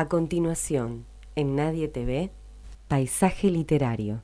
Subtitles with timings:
[0.00, 2.30] A continuación, en Nadie TV,
[2.86, 4.22] Paisaje Literario.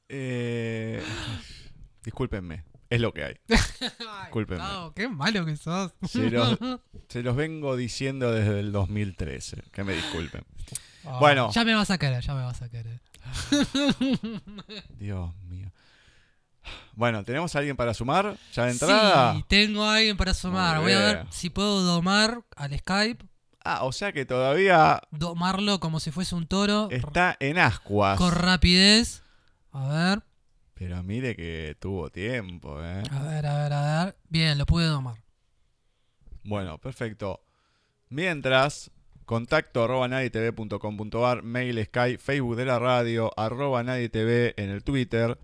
[0.09, 1.01] Eh,
[2.03, 2.63] discúlpenme.
[2.91, 3.35] Es lo que hay.
[3.47, 4.61] Discúlpenme.
[4.61, 5.93] Gustavo, qué malo que sos.
[6.05, 6.59] Se los,
[7.07, 9.63] se los vengo diciendo desde el 2013.
[9.71, 10.43] Que me disculpen.
[11.21, 11.49] Bueno.
[11.53, 12.99] Ya me vas a querer, ya me vas a querer.
[14.99, 15.71] Dios mío.
[16.93, 18.35] Bueno, ¿tenemos a alguien para sumar?
[18.51, 19.35] ¿Ya de entrada?
[19.35, 20.81] Sí, tengo a alguien para sumar.
[20.81, 23.25] Voy a ver si puedo domar al Skype.
[23.63, 26.89] Ah, o sea que todavía Domarlo como si fuese un toro.
[26.91, 28.17] está en ascuas.
[28.17, 29.23] Con rapidez.
[29.71, 30.23] A ver,
[30.81, 33.03] Pero mire que tuvo tiempo, ¿eh?
[33.11, 34.15] a ver, a ver, a ver.
[34.29, 35.13] Bien, lo pude domar.
[36.43, 37.43] Bueno, perfecto.
[38.09, 38.89] Mientras,
[39.25, 45.37] contacto arroba nadietv.com.ar, mail, Skype, Facebook de la radio, arroba nadietv en el Twitter.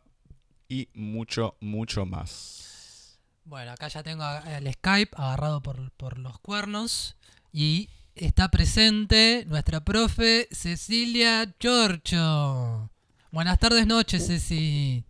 [0.68, 3.18] y mucho, mucho más.
[3.44, 7.16] Bueno, acá ya tengo el Skype agarrado por, por los cuernos.
[7.56, 12.90] Y está presente nuestra profe Cecilia Chorcho.
[13.30, 15.04] Buenas tardes, noches, Ceci.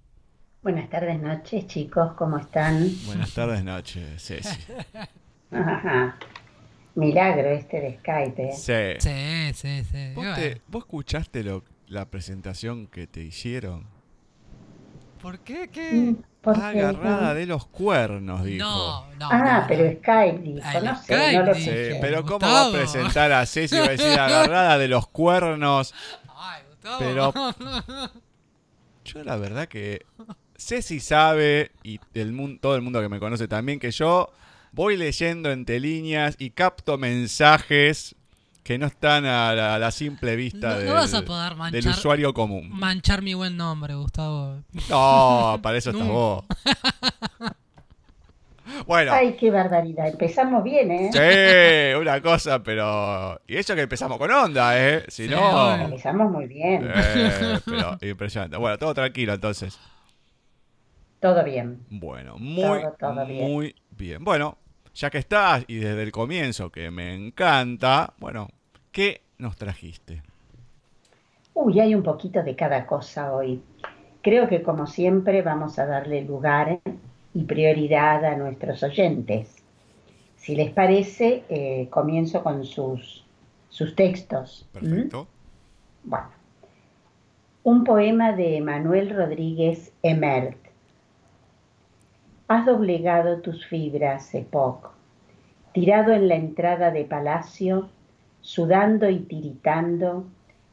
[0.62, 2.87] Buenas tardes, noches, chicos, ¿cómo están?
[3.06, 4.58] Buenas tardes, noches, Ceci.
[5.50, 6.19] Ajá.
[6.94, 8.43] Milagro este de Skype.
[8.50, 8.52] ¿eh?
[8.52, 9.00] Sí.
[9.00, 10.06] Sí, sí, sí.
[10.08, 13.87] ¿Vos, Bueno, te- vos escuchaste lo- la presentación que te hicieron?
[15.23, 15.69] ¿Por qué?
[15.73, 15.93] ¿Qué?
[15.93, 16.62] Mm, ¿por qué?
[16.62, 18.64] Agarrada de los cuernos, dijo.
[18.64, 19.29] No, no.
[19.31, 19.99] Ah, no, pero no.
[19.99, 21.99] Skype dijo, Ah, no sé, Skype no lo escuché.
[22.00, 25.93] pero ¿cómo va a presentar a Ceci va a decir agarrada de los cuernos?
[26.37, 26.99] Ay, Gustavo.
[27.00, 27.32] Pero-
[29.05, 30.06] Yo la verdad que
[30.56, 34.31] Ceci sabe, y el mun- todo el mundo que me conoce también, que yo
[34.73, 38.14] voy leyendo entre líneas y capto mensajes
[38.64, 41.50] que no están a la, a la simple vista No- no del, vas a poder
[41.50, 42.69] del manchar- usuario común.
[42.70, 44.62] Manchar mi buen nombre, Gustavo.
[44.90, 46.44] No, para eso estás vos.
[48.87, 50.08] Bueno, Ay, qué barbaridad.
[50.08, 51.11] Empezamos bien, ¿eh?
[51.12, 53.38] sí, una cosa, pero...
[53.46, 55.05] Y eso que empezamos con onda, ¿eh?
[55.08, 55.75] Si Sí, no...
[55.76, 56.90] Empezamos muy bien.
[56.93, 58.56] Eh, pero impresionante.
[58.56, 59.78] Bueno, todo tranquilo entonces.
[61.20, 61.81] Todo bien.
[61.90, 63.50] Bueno, muy, Todo, todo bien.
[63.52, 64.25] muy bien.
[64.25, 64.56] Bueno,
[64.94, 68.49] ya que estás y desde el comienzo que me encanta, bueno,
[68.93, 70.23] ¿qué nos trajiste?
[71.52, 73.61] Uy, hay un poquito de cada cosa hoy.
[74.23, 76.81] Creo que como siempre vamos a darle lugar
[77.35, 79.56] y prioridad a nuestros oyentes.
[80.37, 83.25] Si les parece, eh, comienzo con sus,
[83.69, 84.67] sus textos.
[84.73, 85.26] Perfecto.
[86.05, 86.29] Bueno,
[87.62, 90.63] un poema de Manuel Rodríguez Emert.
[92.46, 94.91] Has doblegado tus fibras, Epoch,
[95.73, 97.88] tirado en la entrada de palacio,
[98.43, 100.26] sudando y tiritando,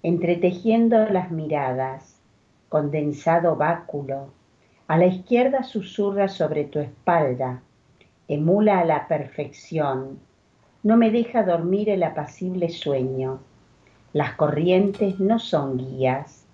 [0.03, 2.19] entretejiendo las miradas,
[2.67, 4.33] condensado báculo,
[4.87, 7.61] a la izquierda susurra sobre tu espalda,
[8.27, 10.19] emula a la perfección,
[10.83, 13.39] no me deja dormir el apacible sueño.
[14.11, 16.45] Las corrientes no son guías.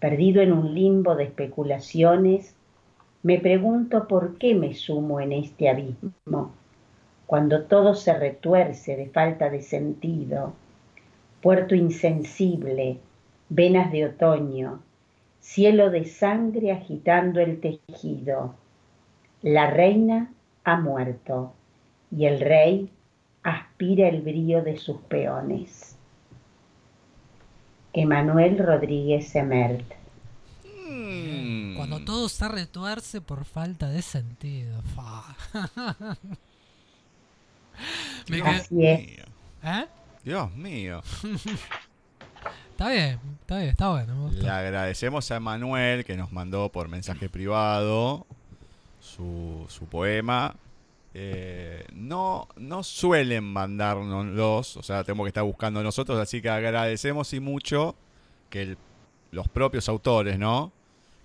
[0.00, 2.56] Perdido en un limbo de especulaciones,
[3.22, 6.52] me pregunto por qué me sumo en este abismo,
[7.26, 10.54] cuando todo se retuerce de falta de sentido.
[11.42, 12.98] Puerto insensible,
[13.48, 14.80] venas de otoño,
[15.40, 18.54] cielo de sangre agitando el tejido.
[19.42, 20.32] La reina
[20.64, 21.52] ha muerto
[22.10, 22.90] y el rey
[23.42, 25.96] aspira el brío de sus peones.
[27.92, 29.84] Emanuel Rodríguez Emert.
[30.64, 31.57] Mm.
[31.78, 34.82] Cuando todo se retuerce por falta de sentido.
[38.28, 39.24] Me Dios mío.
[39.62, 39.86] ¿Eh?
[40.24, 41.02] Dios mío.
[42.70, 44.28] Está bien, está bien, está bueno.
[44.28, 48.24] Me Le agradecemos a Manuel que nos mandó por mensaje privado
[49.00, 50.54] su, su poema.
[51.12, 57.32] Eh, no, no suelen mandárnoslos, o sea, tenemos que estar buscando nosotros, así que agradecemos
[57.32, 57.96] y mucho
[58.48, 58.78] que el-
[59.32, 60.70] los propios autores, ¿no?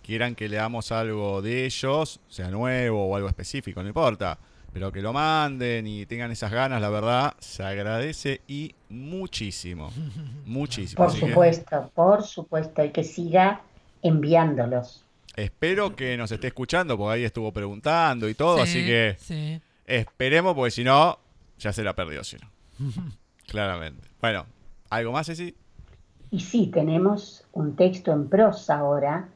[0.04, 4.38] Quieran que leamos algo de ellos, sea nuevo o algo específico, no importa,
[4.74, 9.92] pero que lo manden y tengan esas ganas, la verdad, se agradece y muchísimo,
[10.46, 10.98] muchísimo.
[10.98, 13.62] Por Así que- supuesto, por supuesto, y que siga
[14.02, 15.04] enviándolos.
[15.36, 19.62] Espero que nos esté escuchando, porque ahí estuvo preguntando y todo, Sí, así que Sí.
[19.86, 21.18] esperemos, porque si no,
[21.58, 22.50] ya se la perdió, si no.
[23.48, 24.08] Claramente.
[24.22, 24.46] Bueno,
[24.90, 25.56] ¿algo más, Ceci?
[26.32, 29.28] Y sí, tenemos un texto en prosa ahora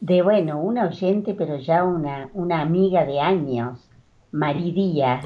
[0.00, 3.80] de, bueno, una oyente, pero ya una, una amiga de años,
[4.32, 5.24] Mari Díaz.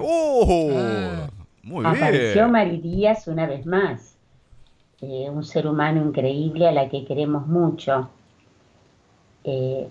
[1.62, 2.52] Muy Apareció bien.
[2.52, 4.16] Mari Díaz una vez más,
[5.02, 8.10] Eh, un ser humano increíble a la que queremos mucho.
[9.44, 9.88] Eh,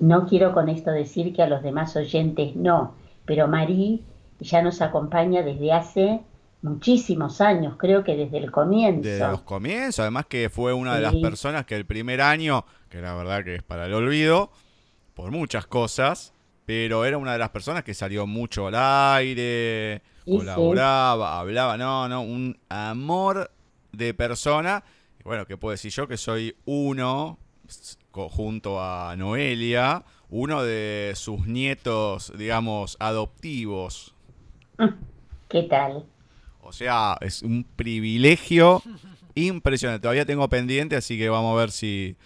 [0.00, 2.94] no quiero con esto decir que a los demás oyentes no,
[3.24, 4.02] pero Marí
[4.40, 6.20] ya nos acompaña desde hace
[6.62, 9.02] muchísimos años, creo que desde el comienzo.
[9.08, 13.00] Desde los comienzos, además que fue una de las personas que el primer año, que
[13.00, 14.50] la verdad que es para el olvido,
[15.14, 16.34] por muchas cosas,
[16.66, 20.38] pero era una de las personas que salió mucho al aire, Y sí.
[20.38, 23.50] colaboraba, hablaba, no, no, un amor
[23.92, 24.84] de persona.
[25.18, 26.06] Y bueno, ¿qué puedo decir yo?
[26.08, 27.38] Que soy uno,
[28.12, 34.14] junto a Noelia, uno de sus nietos, digamos, adoptivos.
[35.48, 36.04] ¿Qué tal?
[36.60, 38.82] O sea, es un privilegio
[39.34, 40.02] impresionante.
[40.02, 42.16] Todavía tengo pendiente, así que vamos a ver si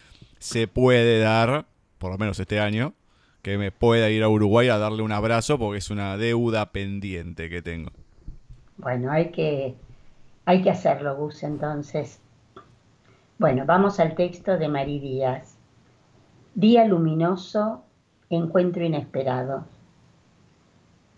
[0.44, 1.64] se puede dar,
[1.96, 2.92] por lo menos este año,
[3.40, 7.48] que me pueda ir a Uruguay a darle un abrazo porque es una deuda pendiente
[7.48, 7.90] que tengo.
[8.76, 9.74] Bueno, hay que,
[10.44, 12.20] hay que hacerlo, Gus, entonces.
[13.38, 15.56] Bueno, vamos al texto de Marí Díaz.
[16.54, 17.82] Día luminoso,
[18.28, 19.64] encuentro inesperado.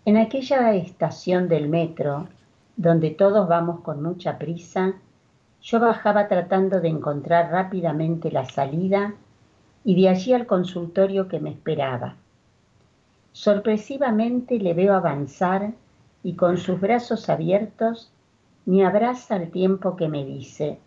[0.05, 2.29] En aquella estación del metro,
[2.77, 4.93] donde todos vamos con mucha prisa,
[5.61, 9.13] yo bajaba tratando de encontrar rápidamente la salida
[9.83, 12.15] y de allí al consultorio que me esperaba.
[13.31, 15.73] Sorpresivamente le veo avanzar
[16.23, 18.11] y con sus brazos abiertos
[18.65, 20.79] me abraza al tiempo que me dice,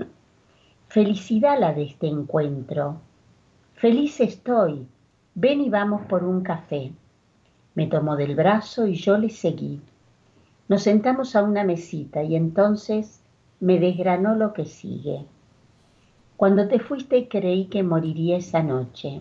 [0.89, 3.01] felicidad la de este encuentro,
[3.75, 4.87] feliz estoy,
[5.35, 6.93] ven y vamos por un café.
[7.75, 9.81] Me tomó del brazo y yo le seguí.
[10.69, 13.20] Nos sentamos a una mesita y entonces
[13.61, 15.27] me desgranó lo que sigue.
[16.37, 19.21] Cuando te fuiste creí que moriría esa noche.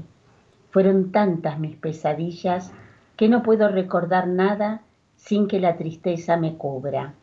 [0.71, 2.71] Fueron tantas mis pesadillas
[3.17, 4.81] que no puedo recordar nada
[5.17, 7.13] sin que la tristeza me cubra.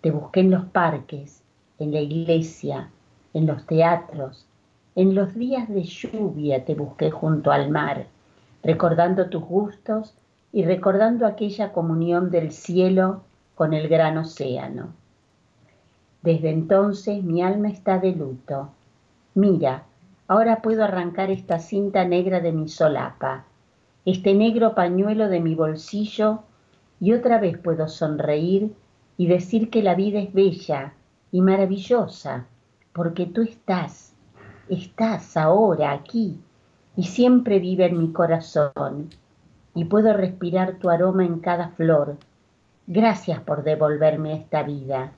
[0.00, 1.44] Te busqué en los parques,
[1.78, 2.90] en la iglesia,
[3.32, 4.46] en los teatros,
[4.96, 8.06] en los días de lluvia te busqué junto al mar,
[8.62, 10.14] recordando tus gustos
[10.52, 13.22] y recordando aquella comunión del cielo
[13.54, 14.94] con el gran océano.
[16.24, 18.70] Desde entonces mi alma está de luto.
[19.34, 19.82] Mira,
[20.26, 23.44] ahora puedo arrancar esta cinta negra de mi solapa,
[24.06, 26.38] este negro pañuelo de mi bolsillo
[26.98, 28.72] y otra vez puedo sonreír
[29.18, 30.94] y decir que la vida es bella
[31.30, 32.46] y maravillosa,
[32.94, 34.14] porque tú estás,
[34.70, 36.40] estás ahora aquí
[36.96, 39.10] y siempre vive en mi corazón
[39.74, 42.16] y puedo respirar tu aroma en cada flor.
[42.86, 45.12] Gracias por devolverme esta vida.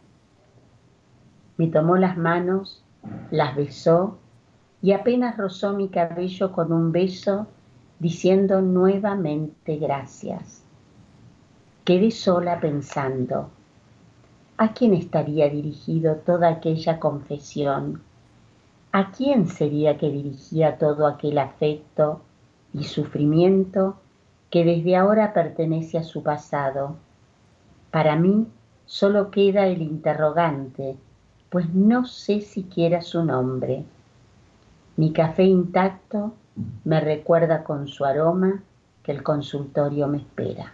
[1.56, 2.84] Me tomó las manos,
[3.30, 4.18] las besó
[4.82, 7.46] y apenas rozó mi cabello con un beso
[7.98, 10.62] diciendo nuevamente gracias.
[11.84, 13.48] Quedé sola pensando,
[14.58, 18.02] ¿a quién estaría dirigido toda aquella confesión?
[18.92, 22.22] ¿A quién sería que dirigía todo aquel afecto
[22.74, 23.96] y sufrimiento
[24.50, 26.96] que desde ahora pertenece a su pasado?
[27.90, 28.46] Para mí
[28.84, 30.96] solo queda el interrogante,
[31.50, 33.84] pues no sé siquiera su nombre.
[34.96, 36.34] Mi café intacto
[36.84, 38.62] me recuerda con su aroma
[39.02, 40.72] que el consultorio me espera.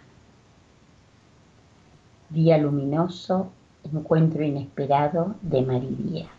[2.29, 3.51] Día luminoso,
[3.83, 6.29] encuentro inesperado de Marí Díaz.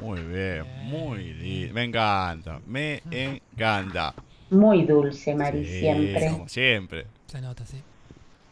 [0.00, 1.74] Muy bien, muy lindo.
[1.74, 4.14] Me encanta, me encanta.
[4.50, 6.30] Muy dulce, Marí, Sí, siempre.
[6.32, 7.06] Como siempre.
[7.26, 7.80] Se nota, sí.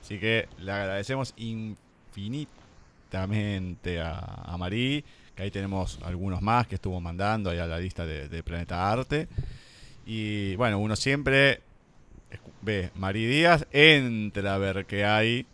[0.01, 1.35] Así que le agradecemos
[3.09, 7.79] infinitamente a, a Marí, que ahí tenemos algunos más que estuvo mandando ahí a la
[7.79, 9.29] lista de, Planeta Arte.
[10.07, 11.61] Y bueno, uno siempre
[12.63, 15.47] ve Marí Díaz, entra a ver qué hay,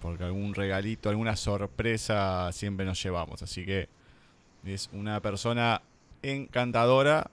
[0.00, 3.42] porque algún regalito, alguna sorpresa siempre nos llevamos.
[3.42, 3.88] Así que
[4.64, 5.82] es una persona
[6.22, 7.30] encantadora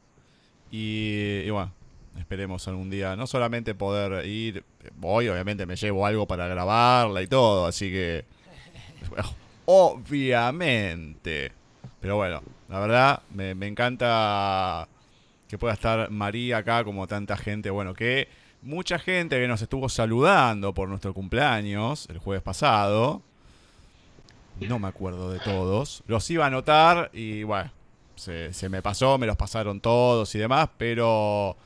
[0.71, 1.71] y, bueno,
[2.17, 4.63] esperemos algún día no solamente poder ir,
[4.95, 8.25] voy, obviamente me llevo algo para grabarla y todo, así que
[9.09, 11.51] bueno, obviamente.
[11.99, 14.87] Pero bueno, la verdad me, encanta
[15.47, 18.27] que pueda estar María acá como tanta gente, bueno, que
[18.61, 23.21] mucha gente que nos estuvo saludando por nuestro cumpleaños el jueves pasado.
[24.59, 26.03] No me acuerdo de todos.
[26.07, 27.71] Los iba a anotar y bueno,
[28.15, 31.57] se, me pasó, me los pasaron todos y demás, pero...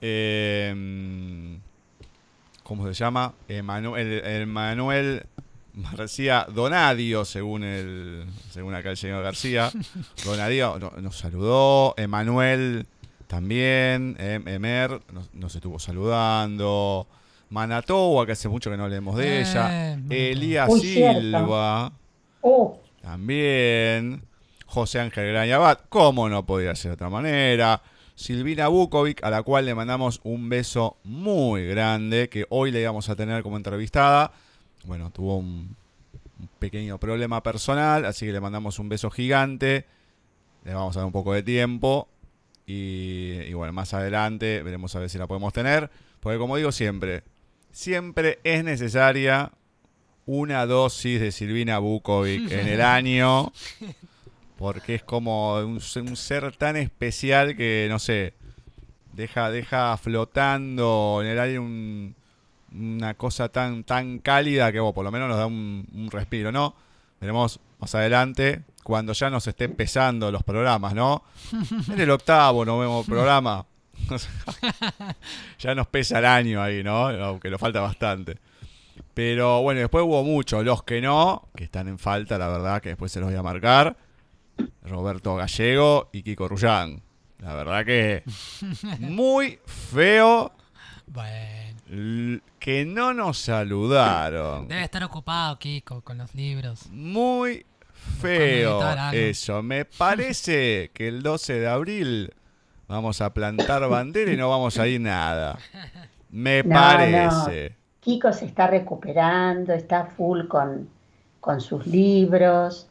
[0.00, 1.58] eh,
[2.62, 3.34] ¿Cómo se llama?
[3.48, 5.26] Emanuel, Emanuel
[5.96, 9.70] García Donadio, según el según acá el señor García.
[10.24, 11.94] Donadio no- nos saludó.
[11.96, 12.86] Emanuel
[13.26, 14.16] también.
[14.18, 17.06] Em- Emer nos, nos estuvo saludando.
[17.50, 19.62] Manatoa, que hace mucho que no leemos de Eh, ella.
[19.64, 20.16] Manatoa.
[20.16, 20.72] Elías.
[20.80, 21.92] Silva.
[22.40, 24.22] Oh, También.
[24.66, 27.82] José Ángel Grañabat, ¿cómo no podía ser de otra manera?
[28.14, 33.08] Silvina Bukovic, a la cual le mandamos un beso muy grande, que hoy le íbamos
[33.10, 34.32] a tener como entrevistada.
[34.84, 35.74] Bueno, tuvo un,
[36.40, 39.84] un pequeño problema personal, así que le mandamos un beso gigante.
[40.64, 42.08] Le vamos a dar un poco de tiempo.
[42.66, 45.90] Y, y bueno, más adelante veremos a ver si la podemos tener.
[46.20, 47.22] Porque como digo siempre,
[47.72, 49.50] siempre es necesaria
[50.26, 53.52] una dosis de Silvina Bukovic en el año.
[54.58, 58.34] Porque es como un, un ser tan especial que, no sé,
[59.12, 62.14] deja, deja flotando en el aire un-
[62.74, 66.52] una cosa tan, tan cálida que vos por lo menos nos da un, un respiro,
[66.52, 66.74] ¿no?
[67.20, 71.24] Veremos más adelante, cuando ya nos esté pesando los programas, ¿no?
[71.92, 73.64] En el octavo no vemos programa.
[75.58, 77.08] ya nos pesa el año ahí, ¿no?
[77.08, 78.38] Aunque nos falta bastante.
[79.14, 82.90] Pero bueno, después hubo muchos, los que no, que están en falta, la verdad, que
[82.90, 83.96] después se los voy a marcar.
[84.82, 87.02] Roberto Gallego y Kiko Rullán.
[87.38, 88.22] La verdad que
[89.00, 90.52] muy feo
[91.06, 91.61] Bueno.
[92.58, 94.66] Que no nos saludaron.
[94.68, 96.86] Debe estar ocupado, Kiko, con los libros.
[96.90, 97.66] Muy
[98.20, 98.80] feo
[99.12, 99.62] eso.
[99.62, 102.32] Me parece que el 12 de abril
[102.88, 105.58] vamos a plantar bandera y no vamos a ir nada.
[106.30, 107.76] Me No, parece.
[108.00, 110.88] Kiko se está recuperando, está full con,
[111.40, 112.88] con sus libros,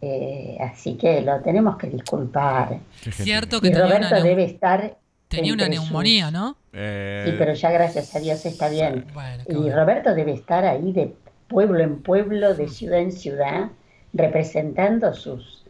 [0.00, 2.80] eh, así que lo tenemos que disculpar.
[3.12, 4.96] Cierto que- Y una, Roberto debe estar,
[5.28, 6.56] tenía una neumonía, sus- ¿no?
[6.72, 9.06] Eh, sí, pero ya gracias a Dios está bien.
[9.14, 9.76] Bueno, Y bueno.
[9.76, 11.14] Roberto debe estar ahí de
[11.48, 13.70] pueblo en pueblo, de ciudad en ciudad,
[14.12, 15.64] representando sus,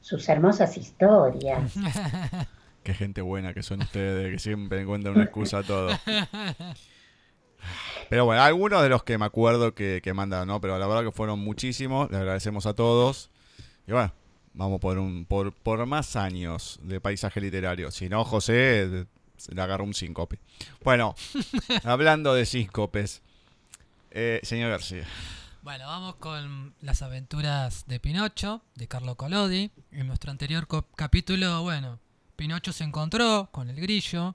[0.00, 1.72] sus hermosas historias.
[2.82, 5.90] Qué gente buena que son ustedes, que siempre encuentran una excusa a todo.
[8.08, 10.60] Pero bueno, algunos de los que me acuerdo que, que mandaron, ¿no?
[10.60, 13.30] Pero la verdad que fueron muchísimos, les agradecemos a todos.
[13.86, 14.12] Y bueno,
[14.54, 17.90] vamos por un por, por más años de paisaje literario.
[17.90, 19.06] Si no, José
[19.36, 20.38] se le agarró un síncope.
[20.84, 21.14] Bueno,
[21.84, 23.22] hablando de síncopes,
[24.10, 25.06] eh, señor García.
[25.62, 29.70] Bueno, vamos con las aventuras de Pinocho, de Carlo Collodi.
[29.92, 30.66] En nuestro anterior
[30.96, 32.00] capítulo, bueno,
[32.36, 34.34] Pinocho se encontró con el grillo.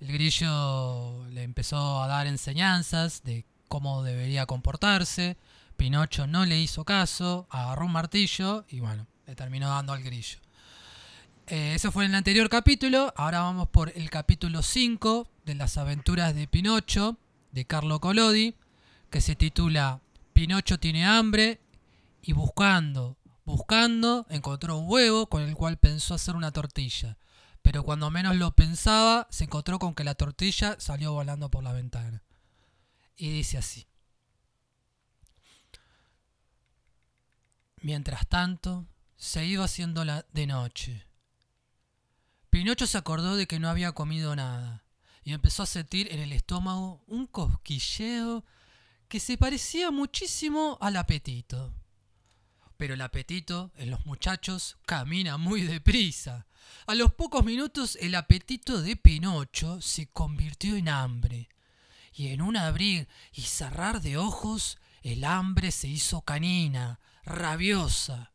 [0.00, 5.36] El grillo le empezó a dar enseñanzas de cómo debería comportarse.
[5.76, 10.38] Pinocho no le hizo caso, agarró un martillo y bueno, le terminó dando al grillo.
[11.46, 13.12] Eh, eso fue en el anterior capítulo.
[13.16, 17.16] Ahora vamos por el capítulo 5 de las aventuras de Pinocho,
[17.50, 18.54] de Carlo Collodi,
[19.10, 20.00] que se titula
[20.32, 21.60] Pinocho tiene hambre
[22.22, 27.18] y buscando, buscando, encontró un huevo con el cual pensó hacer una tortilla.
[27.60, 31.72] Pero cuando menos lo pensaba, se encontró con que la tortilla salió volando por la
[31.72, 32.22] ventana.
[33.16, 33.86] Y dice así.
[37.82, 38.86] Mientras tanto,
[39.22, 41.06] se iba haciendo la de noche.
[42.50, 44.84] Pinocho se acordó de que no había comido nada
[45.22, 48.44] y empezó a sentir en el estómago un cosquilleo
[49.06, 51.72] que se parecía muchísimo al apetito.
[52.76, 56.48] Pero el apetito en los muchachos camina muy deprisa.
[56.88, 61.48] A los pocos minutos el apetito de Pinocho se convirtió en hambre.
[62.12, 68.31] Y en un abrir y cerrar de ojos, el hambre se hizo canina, rabiosa.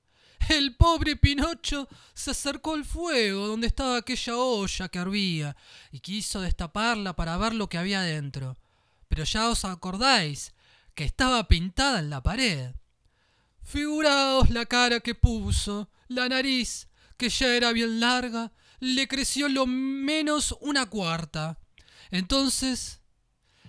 [0.49, 5.57] El pobre Pinocho se acercó al fuego donde estaba aquella olla que hervía
[5.91, 8.57] y quiso destaparla para ver lo que había dentro.
[9.07, 10.53] Pero ya os acordáis
[10.95, 12.73] que estaba pintada en la pared.
[13.63, 19.65] Figuraos la cara que puso, la nariz, que ya era bien larga, le creció lo
[19.65, 21.59] menos una cuarta.
[22.09, 23.01] Entonces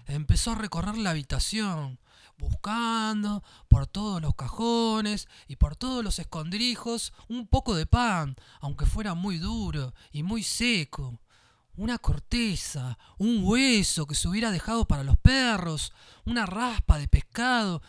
[0.06, 1.98] empezó a recorrer la habitación,
[2.38, 8.86] buscando por todos los cajones y por todos los escondrijos un poco de pan, aunque
[8.86, 11.20] fuera muy duro y muy seco.
[11.76, 15.92] Una corteza, un hueso que se hubiera dejado para los perros,
[16.24, 17.82] una raspa de pescado,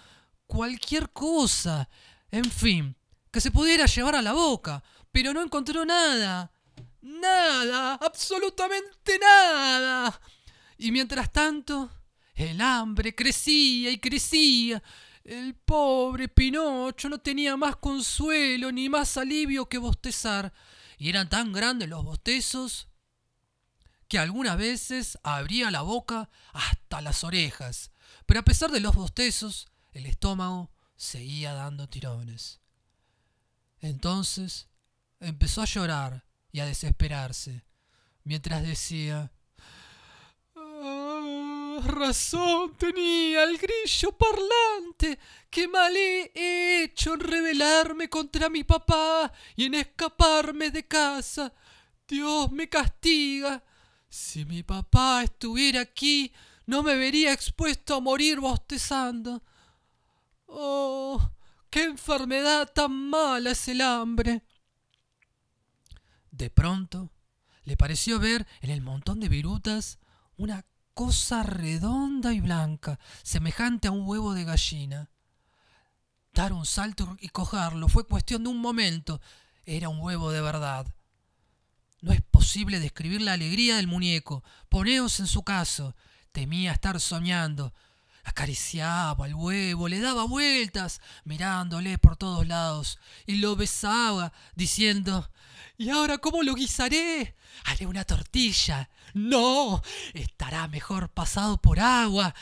[0.45, 1.89] cualquier cosa,
[2.29, 2.95] en fin,
[3.31, 6.51] que se pudiera llevar a la boca, pero no encontró nada.
[7.01, 10.19] Nada, absolutamente nada.
[10.77, 11.89] Y mientras tanto,
[12.39, 14.81] el hambre crecía y crecía.
[15.25, 20.53] El pobre Pinocho no tenía más consuelo ni más alivio que bostezar.
[20.97, 22.87] Y eran tan grandes los bostezos
[24.07, 27.91] que algunas veces abría la boca hasta las orejas.
[28.25, 32.61] Pero a pesar de los bostezos, el estómago seguía dando tirones.
[33.81, 34.69] Entonces
[35.19, 37.65] empezó a llorar y a desesperarse,
[38.23, 39.31] mientras decía
[40.55, 45.19] "Ah, razón tenía el grillo parlante.
[45.49, 51.53] Qué mal he hecho en rebelarme contra mi papá y en escaparme de casa.
[52.07, 53.63] Dios me castiga.
[54.09, 56.33] Si mi papá estuviera aquí,
[56.65, 59.43] no me vería expuesto a morir bostezando.
[60.47, 61.31] Oh,
[61.69, 64.43] qué enfermedad tan mala es el hambre.
[66.31, 67.11] De pronto,
[67.63, 69.99] le pareció ver en el montón de virutas
[70.37, 75.09] una cosa redonda y blanca, semejante a un huevo de gallina.
[76.33, 79.19] Dar un salto y cogerlo fue cuestión de un momento.
[79.65, 80.87] Era un huevo de verdad.
[82.01, 84.43] No es posible describir la alegría del muñeco.
[84.69, 85.95] Poneos en su caso.
[86.31, 87.73] Temía estar soñando.
[88.23, 95.31] Acariciaba el huevo, le daba vueltas, mirándole por todos lados, y lo besaba, diciendo
[95.79, 97.37] ¿Y ahora cómo lo guisaré?
[97.63, 98.89] Haré una tortilla.
[99.13, 99.81] No,
[100.13, 102.35] estará mejor pasado por agua.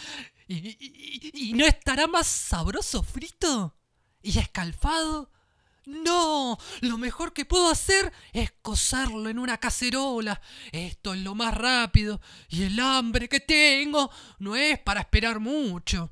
[0.48, 3.78] ¿Y, no estará más sabroso frito?
[4.24, 5.32] ¿Y escalfado?
[5.86, 10.42] No, lo mejor que puedo hacer es cocerlo en una cacerola.
[10.72, 12.20] Esto es lo más rápido
[12.50, 16.10] y el hambre que tengo no es para esperar mucho.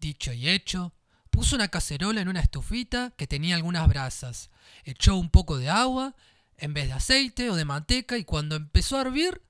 [0.00, 0.92] Dicho y hecho,
[1.30, 4.50] puso una cacerola en una estufita que tenía algunas brasas,
[4.84, 6.14] echó un poco de agua
[6.58, 9.42] en vez de aceite o de manteca y cuando empezó a hervir,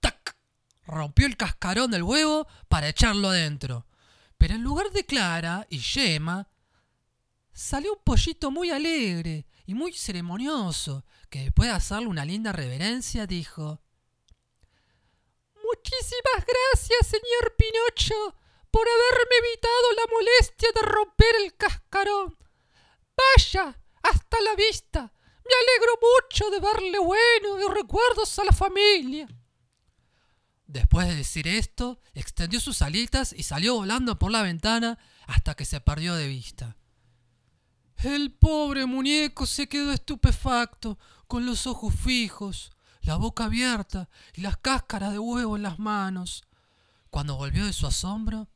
[0.00, 0.36] ¡tac!
[0.86, 3.86] rompió el cascarón del huevo para echarlo adentro.
[4.38, 6.48] Pero en lugar de clara y yema,
[7.52, 13.26] salió un pollito muy alegre y muy ceremonioso, que después de hacerle una linda reverencia
[13.26, 13.80] dijo
[15.54, 18.36] Muchísimas gracias, señor Pinocho,
[18.70, 22.36] por haberme evitado la molestia de romper el cascarón.
[23.16, 23.78] Vaya,
[24.56, 25.12] vista.
[25.44, 29.28] Me alegro mucho de verle bueno y recuerdos a la familia.
[30.66, 35.64] Después de decir esto, extendió sus alitas y salió volando por la ventana hasta que
[35.64, 36.76] se perdió de vista.
[37.98, 44.56] El pobre muñeco se quedó estupefacto, con los ojos fijos, la boca abierta y las
[44.56, 46.44] cáscaras de huevo en las manos.
[47.10, 48.48] Cuando volvió de su asombro,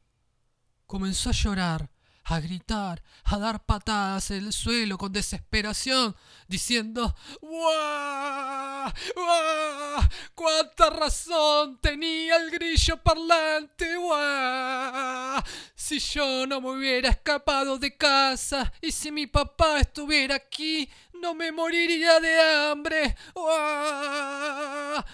[0.86, 1.90] comenzó a llorar,
[2.24, 6.14] a gritar, a dar patadas en el suelo con desesperación,
[6.48, 8.92] diciendo ¡Guau!
[9.16, 10.08] ¡Guau!
[10.34, 13.96] ¡Cuánta razón tenía el grillo parlante!
[13.96, 15.42] ¡Guau!
[15.74, 20.88] Si yo no me hubiera escapado de casa y si mi papá estuviera aquí,
[21.20, 23.16] no me moriría de hambre.
[23.34, 25.04] ¡Guau!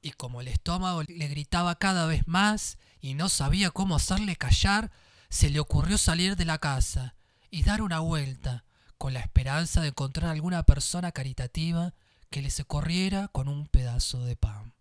[0.00, 4.90] Y como el estómago le gritaba cada vez más y no sabía cómo hacerle callar,
[5.28, 7.14] se le ocurrió salir de la casa
[7.50, 8.64] y dar una vuelta,
[8.96, 11.94] con la esperanza de encontrar alguna persona caritativa
[12.30, 14.74] que le socorriera con un pedazo de pan.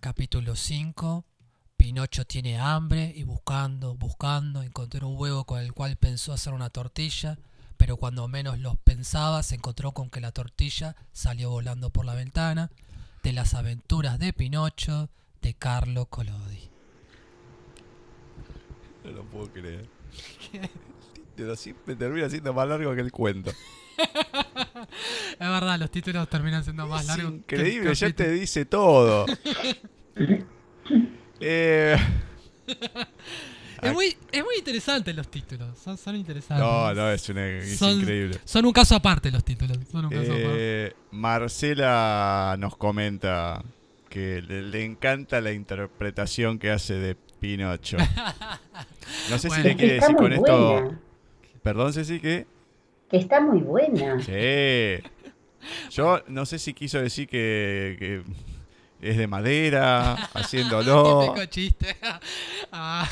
[0.00, 1.24] Capítulo 5
[1.76, 6.70] Pinocho tiene hambre y buscando, buscando, encontró un huevo con el cual pensó hacer una
[6.70, 7.38] tortilla,
[7.76, 12.14] pero cuando menos lo pensaba se encontró con que la tortilla salió volando por la
[12.14, 12.70] ventana
[13.22, 15.10] de las aventuras de Pinocho
[15.42, 16.73] de Carlo Collodi.
[19.04, 19.86] No lo puedo creer.
[20.52, 20.68] El
[21.36, 23.52] título siempre termina siendo más largo que el cuento.
[25.32, 27.32] Es verdad, los títulos terminan siendo más Es largos.
[27.46, 29.26] que el increíble, ya te dice todo.
[31.40, 31.96] eh,
[33.82, 36.64] Es muy, es muy interesante los títulos, son, son interesantes.
[36.66, 38.38] no, no, es, una, es Son- increíble.
[38.44, 39.76] Son un caso aparte los títulos.
[39.90, 40.46] Son un caso aparte.
[40.56, 43.62] Eh, Marcela nos comenta
[44.08, 47.96] que le, le encanta la interpretación que hace de Pinocho.
[49.30, 49.62] No sé Bueno.
[49.62, 50.94] si le quiere decir con esto.
[51.62, 52.46] Perdón, Ceci, que.
[53.10, 54.20] Que está muy buena.
[54.20, 55.02] Sí.
[55.90, 58.22] Yo no sé si quiso decir que, que
[59.10, 61.34] es de madera, haciéndolo.
[61.48, 61.96] Chiste.
[62.72, 63.08] Ah,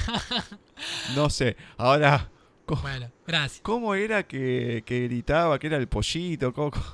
[1.15, 1.57] No sé.
[1.77, 2.29] Ahora,
[2.67, 3.61] ¿cómo, bueno, gracias.
[3.63, 6.53] cómo era que, que gritaba que era el pollito?
[6.53, 6.85] ¿Cómo- cómo?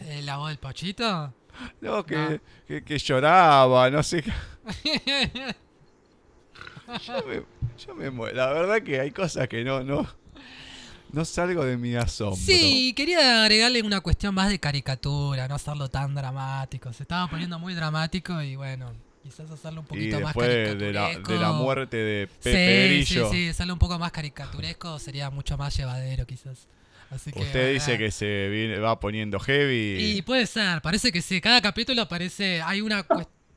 [0.00, 1.32] Eh, ¿La voz del pochito?
[1.80, 2.38] No, que, No.
[2.66, 4.24] que, que lloraba, no sé.
[7.06, 7.42] Yo me,
[7.86, 8.36] yo me muero.
[8.36, 10.06] La verdad que hay cosas que no, no,
[11.12, 12.36] no salgo de mi asombro.
[12.36, 16.92] Sí, quería agregarle una cuestión más de caricatura, no hacerlo tan dramático.
[16.92, 18.92] Se estaba poniendo muy dramático y bueno,
[19.22, 21.32] quizás hacerlo un Y poquito más de la, caricaturesco.
[21.32, 25.30] de la muerte de Sí, Pepe sí, Grillo, sí, hacerlo un poco más caricaturesco sería
[25.30, 26.66] mucho más llevadero quizás.
[27.10, 30.16] Así que, usted dice que se viene, va poniendo heavy.
[30.16, 31.40] Y puede ser, parece que sí.
[31.40, 32.60] Cada capítulo aparece.
[32.62, 33.06] Hay una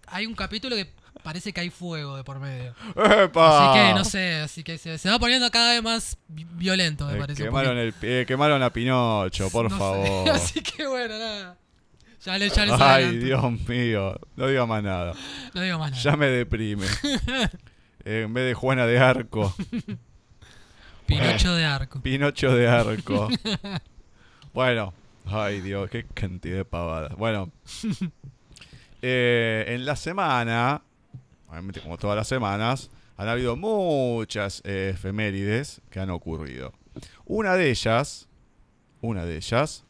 [0.10, 0.88] hay un capítulo que
[1.28, 2.74] parece que hay fuego de por medio.
[2.96, 3.72] ¡Epa!
[3.74, 7.06] Así que no sé, así que se, se va poniendo cada vez más vi- violento,
[7.06, 7.44] me Eh, parece.
[7.44, 10.30] quemaron, el, eh, quemaron a Pinocho, por No sé, favor.
[10.36, 11.58] Así que bueno, nada.
[12.24, 13.26] Ya le, ya les Ay, adelanto.
[13.26, 14.20] Dios mío.
[14.38, 15.14] No diga más nada.
[15.54, 16.02] No digo más nada.
[16.04, 16.86] Ya me deprime.
[18.10, 19.54] Eh, en vez de Juana de Arco,
[21.08, 22.02] Pinocho de arco.
[22.02, 23.28] Pinocho de Arco.
[24.54, 24.94] Bueno,
[25.26, 27.18] ay Dios, qué cantidad de pavadas.
[27.18, 27.52] Bueno,
[29.02, 30.82] eh, en la semana,
[31.48, 36.74] obviamente como todas las semanas, han habido muchas eh, efemérides que han ocurrido.
[37.26, 38.28] Una de ellas,
[39.02, 39.86] una de ellas,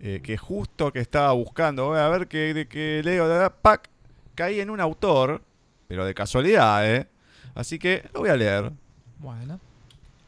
[0.00, 3.88] eh, que justo que estaba buscando, voy a ver qué de qué leo, da, pac,
[4.34, 5.42] caí en un autor,
[5.88, 7.08] pero de casualidad, ¿eh?
[7.54, 8.72] Así que lo voy a leer.
[9.18, 9.60] Bueno.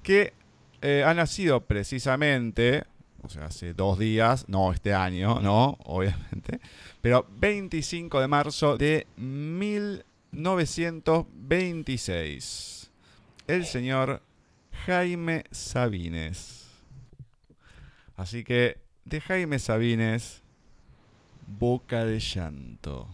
[0.02, 0.32] Que
[0.82, 2.84] eh, ha nacido precisamente,
[3.22, 6.60] o sea, hace dos días, no este año, no, obviamente,
[7.00, 9.06] pero 25 de marzo de
[10.32, 12.90] 1926.
[13.46, 14.22] El señor
[14.86, 16.70] Jaime Sabines.
[18.16, 20.42] Así que de Jaime Sabines,
[21.46, 23.08] Boca de Llanto.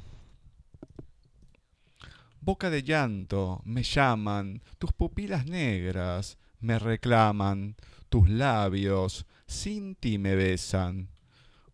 [2.40, 7.76] Boca de llanto, me llaman, tus pupilas negras me reclaman,
[8.08, 11.10] tus labios sin ti me besan.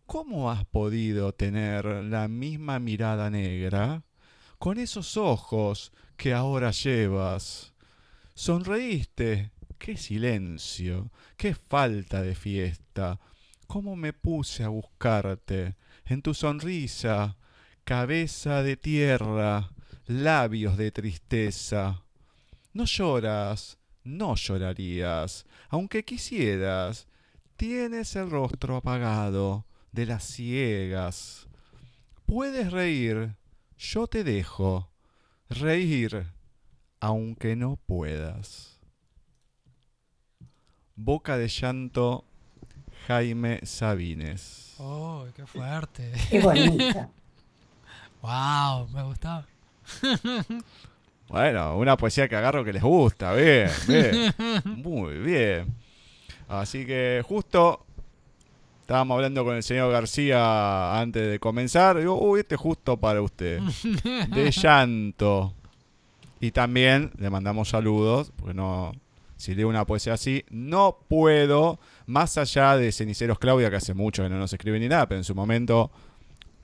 [0.05, 4.03] ¿Cómo has podido tener la misma mirada negra
[4.57, 7.73] con esos ojos que ahora llevas?
[8.33, 13.19] Sonreíste, qué silencio, qué falta de fiesta.
[13.67, 17.37] ¿Cómo me puse a buscarte en tu sonrisa,
[17.83, 19.71] cabeza de tierra?
[20.07, 22.03] labios de tristeza.
[22.73, 27.07] No lloras, no llorarías, aunque quisieras.
[27.57, 31.47] Tienes el rostro apagado de las ciegas.
[32.25, 33.35] Puedes reír,
[33.77, 34.89] yo te dejo.
[35.49, 36.25] Reír,
[36.99, 38.79] aunque no puedas.
[40.95, 42.25] Boca de llanto,
[43.07, 44.75] Jaime Sabines.
[44.79, 46.11] ¡Oh, qué fuerte!
[46.29, 47.09] Qué bonita.
[48.21, 48.87] ¡Wow!
[48.89, 49.45] Me gustaba.
[51.27, 54.33] Bueno, una poesía que agarro que les gusta, bien, bien.
[54.63, 55.73] Muy bien.
[56.47, 57.83] Así que justo
[58.85, 61.97] estábamos hablando con el señor García antes de comenzar.
[61.97, 63.59] Digo, uy, este es justo para usted.
[64.29, 65.53] De llanto.
[66.39, 68.91] Y también le mandamos saludos, porque no,
[69.37, 74.21] si leo una poesía así, no puedo, más allá de Ceniceros Claudia, que hace mucho
[74.21, 75.89] que no nos escribe ni nada, pero en su momento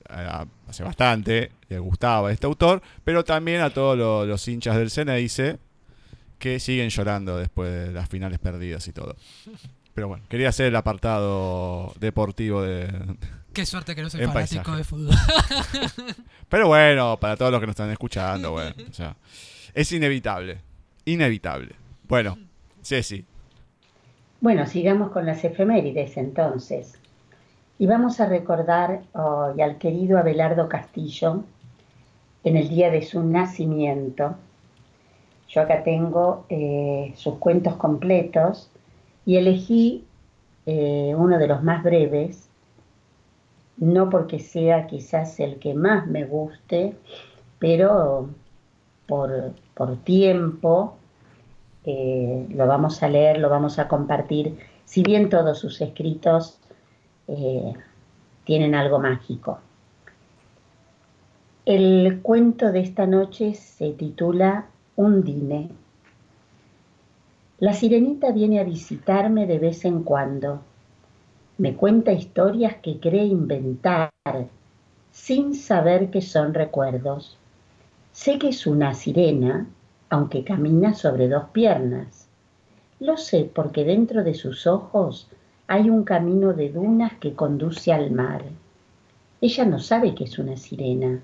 [0.09, 0.27] eh,
[0.67, 5.57] hace bastante, le gustaba este autor, pero también a todos lo- los hinchas del Ceneice
[6.37, 9.15] que siguen llorando después de las finales perdidas y todo.
[9.93, 12.87] Pero bueno, quería hacer el apartado deportivo de...
[13.53, 14.77] Qué suerte que no soy fanático paisaje.
[14.77, 15.15] de fútbol.
[16.49, 19.17] Pero bueno, para todos los que nos están escuchando, bueno, o sea,
[19.73, 20.61] es inevitable,
[21.05, 21.75] inevitable.
[22.07, 22.37] Bueno,
[22.81, 23.25] Ceci,
[24.39, 26.93] Bueno, sigamos con las efemérides entonces.
[27.77, 31.43] Y vamos a recordar hoy al querido Abelardo Castillo
[32.43, 34.35] en el día de su nacimiento.
[35.49, 38.70] Yo acá tengo eh, sus cuentos completos
[39.25, 40.05] y elegí
[40.65, 42.49] eh, uno de los más breves,
[43.77, 46.95] no porque sea quizás el que más me guste,
[47.59, 48.29] pero
[49.07, 50.95] por, por tiempo
[51.83, 56.59] eh, lo vamos a leer, lo vamos a compartir, si bien todos sus escritos
[57.27, 57.73] eh,
[58.43, 59.59] tienen algo mágico.
[61.65, 65.69] El cuento de esta noche se titula Undine.
[67.61, 70.61] La sirenita viene a visitarme de vez en cuando.
[71.59, 74.09] Me cuenta historias que cree inventar
[75.11, 77.37] sin saber que son recuerdos.
[78.13, 79.67] Sé que es una sirena,
[80.09, 82.27] aunque camina sobre dos piernas.
[82.99, 85.29] Lo sé porque dentro de sus ojos
[85.67, 88.41] hay un camino de dunas que conduce al mar.
[89.39, 91.19] Ella no sabe que es una sirena,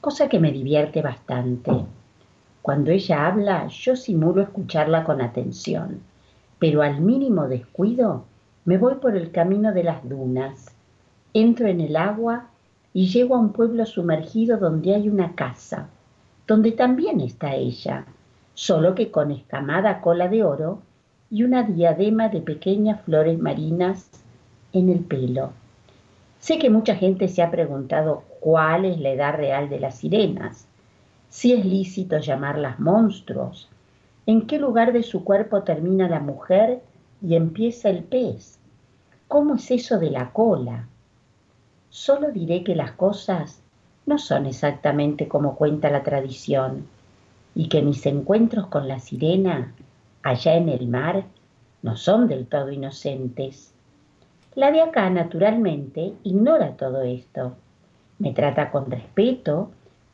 [0.00, 1.72] cosa que me divierte bastante.
[2.70, 6.02] Cuando ella habla, yo simulo escucharla con atención,
[6.60, 8.26] pero al mínimo descuido
[8.64, 10.66] me voy por el camino de las dunas,
[11.34, 12.46] entro en el agua
[12.92, 15.88] y llego a un pueblo sumergido donde hay una casa,
[16.46, 18.04] donde también está ella,
[18.54, 20.80] solo que con escamada cola de oro
[21.28, 24.08] y una diadema de pequeñas flores marinas
[24.72, 25.50] en el pelo.
[26.38, 30.68] Sé que mucha gente se ha preguntado cuál es la edad real de las sirenas,
[31.30, 33.68] si es lícito llamarlas monstruos,
[34.26, 36.82] en qué lugar de su cuerpo termina la mujer
[37.22, 38.58] y empieza el pez,
[39.28, 40.86] cómo es eso de la cola.
[41.88, 43.62] Solo diré que las cosas
[44.06, 46.86] no son exactamente como cuenta la tradición
[47.54, 49.72] y que mis encuentros con la sirena
[50.22, 51.24] allá en el mar
[51.82, 53.72] no son del todo inocentes.
[54.54, 57.54] La de acá, naturalmente, ignora todo esto.
[58.18, 59.70] Me trata con respeto,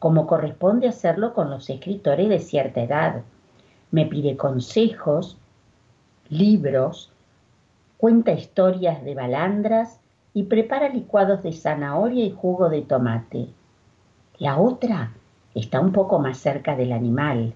[0.07, 3.23] como corresponde hacerlo con los escritores de cierta edad.
[3.91, 5.37] Me pide consejos,
[6.29, 7.11] libros,
[7.97, 9.99] cuenta historias de balandras
[10.33, 13.49] y prepara licuados de zanahoria y jugo de tomate.
[14.39, 15.11] La otra
[15.57, 17.55] está un poco más cerca del animal.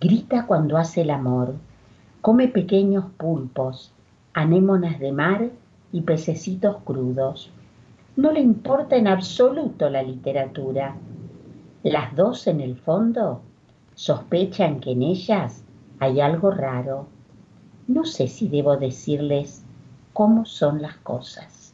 [0.00, 1.56] Grita cuando hace el amor.
[2.22, 3.92] Come pequeños pulpos,
[4.32, 5.50] anémonas de mar
[5.92, 7.50] y pececitos crudos.
[8.16, 10.96] No le importa en absoluto la literatura.
[11.86, 13.42] Las dos en el fondo
[13.94, 15.62] sospechan que en ellas
[16.00, 17.06] hay algo raro.
[17.86, 19.62] No sé si debo decirles
[20.12, 21.72] cómo son las cosas.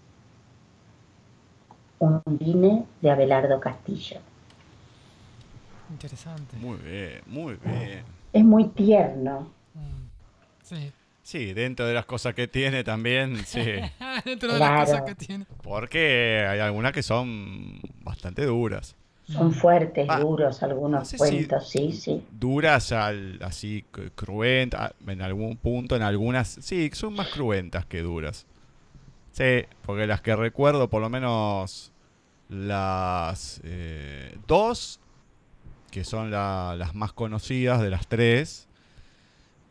[1.98, 4.18] Undine de Abelardo Castillo.
[5.90, 6.58] Interesante.
[6.58, 8.04] Muy bien, muy bien.
[8.34, 9.50] Es muy tierno.
[9.72, 10.08] Mm,
[10.62, 10.92] Sí.
[11.22, 13.60] Sí, dentro de las cosas que tiene también, sí.
[14.26, 14.74] Dentro de Claro.
[14.74, 15.46] las cosas que tiene.
[15.62, 18.94] Porque hay algunas que son bastante duras.
[19.32, 22.22] Son fuertes, Ah, duros algunos no sé si- cuentos, sí, sí.
[22.38, 28.02] Duras, al, así, cru- cruentas, en algún punto, en algunas, sí, son más cruentas que
[28.02, 28.44] duras.
[29.32, 31.90] Sí, porque las que recuerdo, por lo menos
[32.48, 35.00] las eh, dos,
[35.90, 38.68] que son la- las más conocidas de las tres,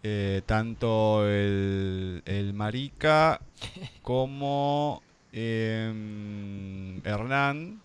[0.04, 3.40] eh, tanto el, el Marica
[4.02, 7.80] como em, Hernán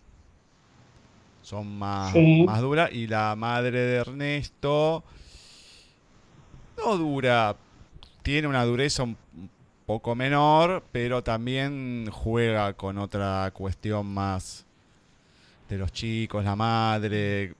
[1.46, 2.42] son más, Sí.
[2.44, 5.04] más duras y la madre de Ernesto
[6.76, 7.54] no dura,
[8.24, 9.16] tiene una dureza un
[9.86, 14.66] poco menor, pero también juega con otra cuestión más
[15.68, 17.54] de los chicos, la madre,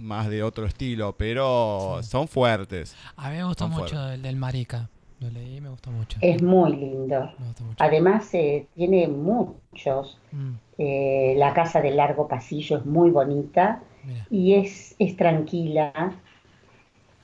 [0.00, 2.08] más de otro estilo, pero Sí.
[2.10, 2.96] son fuertes.
[3.16, 4.14] A mí me gustó Son mucho fuertes.
[4.14, 4.88] el del Marica.
[5.20, 6.18] Lo leí me gustó mucho.
[6.22, 7.30] Es muy lindo.
[7.38, 7.76] Me gustó mucho.
[7.78, 10.18] Además, eh, tiene muchos.
[10.32, 10.52] Mm,
[10.82, 14.26] Eh, la casa del largo pasillo es muy bonita mira.
[14.30, 16.14] y es, es tranquila.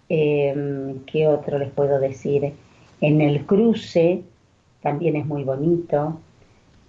[0.09, 2.53] Eh, ¿qué otro les puedo decir?
[3.01, 4.23] En el cruce
[4.83, 6.21] también es muy bonito.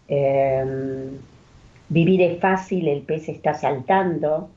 [0.09, 1.09] Eh,
[1.89, 4.49] vivir es fácil, el pez está saltando.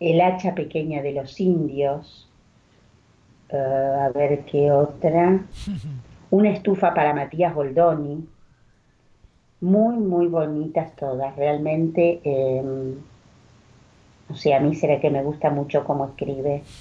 [0.00, 2.27] El hacha pequeña de los indios.
[3.50, 3.56] Eh,
[4.00, 5.46] a ver qué otra.
[6.30, 8.28] Una estufa para Matías Goldoni.
[9.60, 11.36] Muy, muy bonitas todas.
[11.36, 12.62] Realmente, eh,
[14.28, 16.62] o sea, a mí será que me gusta mucho cómo escribe.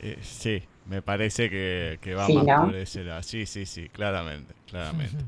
[0.00, 2.66] Eh, sí, me parece que, que va Sí, más ¿no?
[2.66, 3.20] por ese lado.
[3.24, 5.24] Sí, sí, sí, claramente, claramente.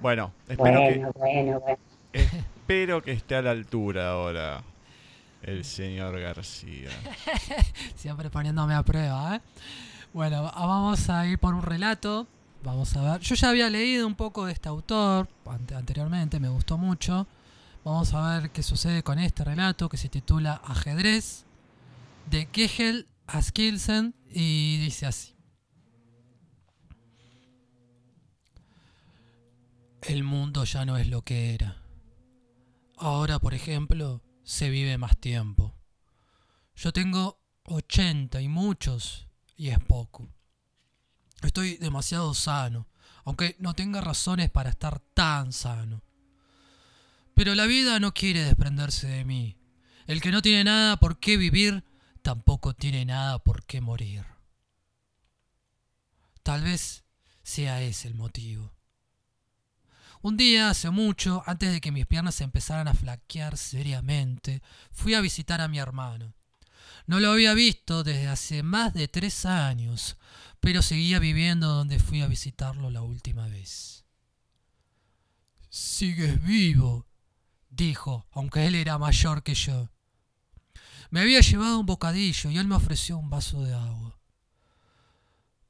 [0.00, 1.78] Bueno, espero, Bueno, bueno, bueno.
[2.12, 4.62] espero que esté a la altura ahora
[5.42, 6.90] el señor García.
[7.96, 9.40] Siempre poniéndome a prueba, ¿eh?
[10.12, 12.26] Bueno, va- vamos a ir por un relato.
[12.62, 13.20] Vamos a ver.
[13.22, 17.26] Yo ya había leído un poco de este autor ante- anteriormente, me gustó mucho.
[17.84, 21.44] Vamos a ver qué sucede con este relato que se titula Ajedrez
[22.30, 25.34] de Kegel Askilsen y dice así.
[30.02, 31.76] El mundo ya no es lo que era.
[32.96, 35.74] Ahora, por ejemplo, se vive más tiempo.
[36.74, 39.26] Yo tengo 80 y muchos,
[39.56, 40.28] y es poco.
[41.42, 42.88] Estoy demasiado sano,
[43.24, 46.02] aunque no tenga razones para estar tan sano.
[47.34, 49.56] Pero la vida no quiere desprenderse de mí.
[50.06, 51.84] El que no tiene nada por qué vivir,
[52.22, 54.24] tampoco tiene nada por qué morir.
[56.42, 57.04] Tal vez
[57.42, 58.74] sea ese el motivo.
[60.22, 65.20] Un día, hace mucho, antes de que mis piernas empezaran a flaquear seriamente, fui a
[65.20, 66.34] visitar a mi hermano.
[67.06, 70.16] No lo había visto desde hace más de tres años,
[70.60, 74.04] pero seguía viviendo donde fui a visitarlo la última vez.
[75.68, 77.08] Sigues vivo,
[77.68, 79.90] dijo, aunque él era mayor que yo.
[81.10, 84.20] Me había llevado un bocadillo y él me ofreció un vaso de agua.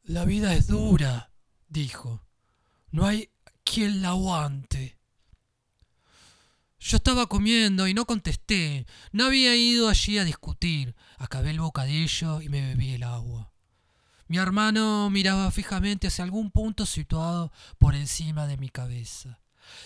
[0.02, 1.32] La vida es dura,
[1.68, 2.22] dijo.
[2.90, 3.31] No hay
[3.64, 4.98] quien la aguante.
[6.78, 8.86] Yo estaba comiendo y no contesté.
[9.12, 10.96] No había ido allí a discutir.
[11.16, 13.52] Acabé el bocadillo y me bebí el agua.
[14.26, 19.40] Mi hermano miraba fijamente hacia algún punto situado por encima de mi cabeza.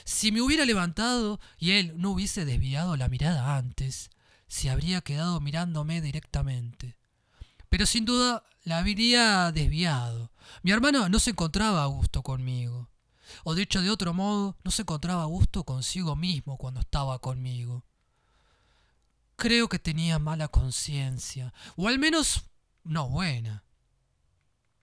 [0.04, 4.10] Si me hubiera levantado y él no hubiese desviado la mirada antes,
[4.48, 6.96] se habría quedado mirándome directamente.
[7.68, 10.32] Pero sin duda la habría desviado.
[10.62, 12.88] Mi hermano no se encontraba a gusto conmigo.
[13.44, 17.84] O dicho de otro modo, no se encontraba a gusto consigo mismo cuando estaba conmigo.
[19.36, 22.44] Creo que tenía mala conciencia, o al menos
[22.84, 23.64] no buena.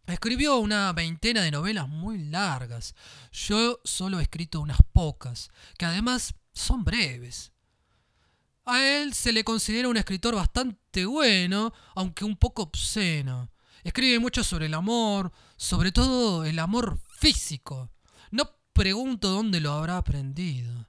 [0.05, 2.93] Escribió una veintena de novelas muy largas.
[3.31, 7.53] Yo solo he escrito unas pocas, que además son breves.
[8.65, 13.49] A él se le considera un escritor bastante bueno, aunque un poco obsceno.
[13.83, 17.89] Escribe mucho sobre el amor, sobre todo el amor físico.
[18.73, 20.87] Pregunto dónde lo habrá aprendido.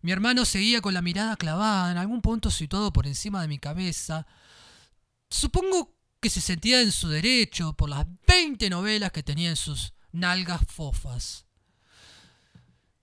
[0.00, 3.58] Mi hermano seguía con la mirada clavada en algún punto situado por encima de mi
[3.58, 4.26] cabeza.
[5.28, 9.92] Supongo que se sentía en su derecho por las 20 novelas que tenía en sus
[10.12, 11.46] nalgas fofas.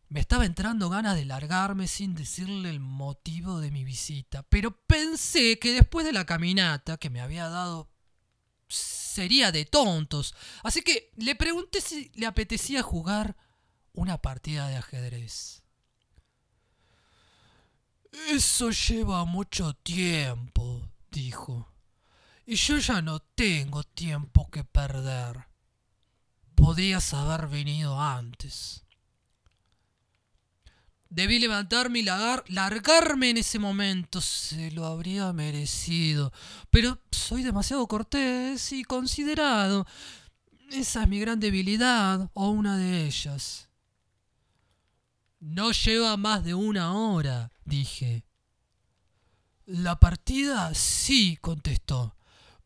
[0.10, 5.60] Me estaba entrando ganas de largarme sin decirle el motivo de mi visita, pero pensé
[5.60, 7.92] que después de la caminata que me había dado
[8.68, 10.34] sería de tontos,
[10.64, 13.36] así que le pregunté si le apetecía jugar
[13.96, 15.64] una partida de ajedrez.
[18.30, 21.68] Eso lleva mucho tiempo, dijo,
[22.46, 25.48] y yo ya no tengo tiempo que perder.
[26.56, 28.86] Podías haber venido antes.
[31.10, 34.22] Debí levantarme y largarme en ese momento.
[34.22, 36.34] Se lo habría merecido.
[36.70, 39.86] Pero soy demasiado cortés y considerado.
[40.72, 43.70] Esa es mi gran debilidad, o una de ellas.
[45.48, 48.26] No lleva más de una hora, dije.
[49.68, 52.16] La partida sí, contestó.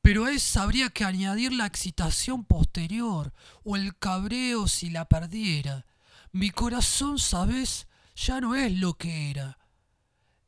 [0.01, 3.34] Pero a esa habría que añadir la excitación posterior,
[3.65, 5.86] o el cabreo si la perdiera.
[6.32, 7.86] Mi corazón, ¿sabes?
[8.15, 9.59] ya no es lo que era.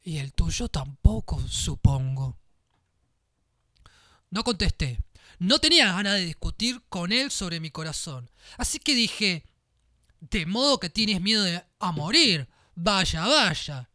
[0.01, 2.39] Y el tuyo tampoco, supongo.
[4.29, 5.03] No contesté.
[5.38, 8.32] No tenía ganas de discutir con él sobre mi corazón.
[8.57, 9.43] Así que dije,
[10.22, 12.47] de modo que tienes miedo de a morir.
[12.76, 13.89] Vaya, vaya.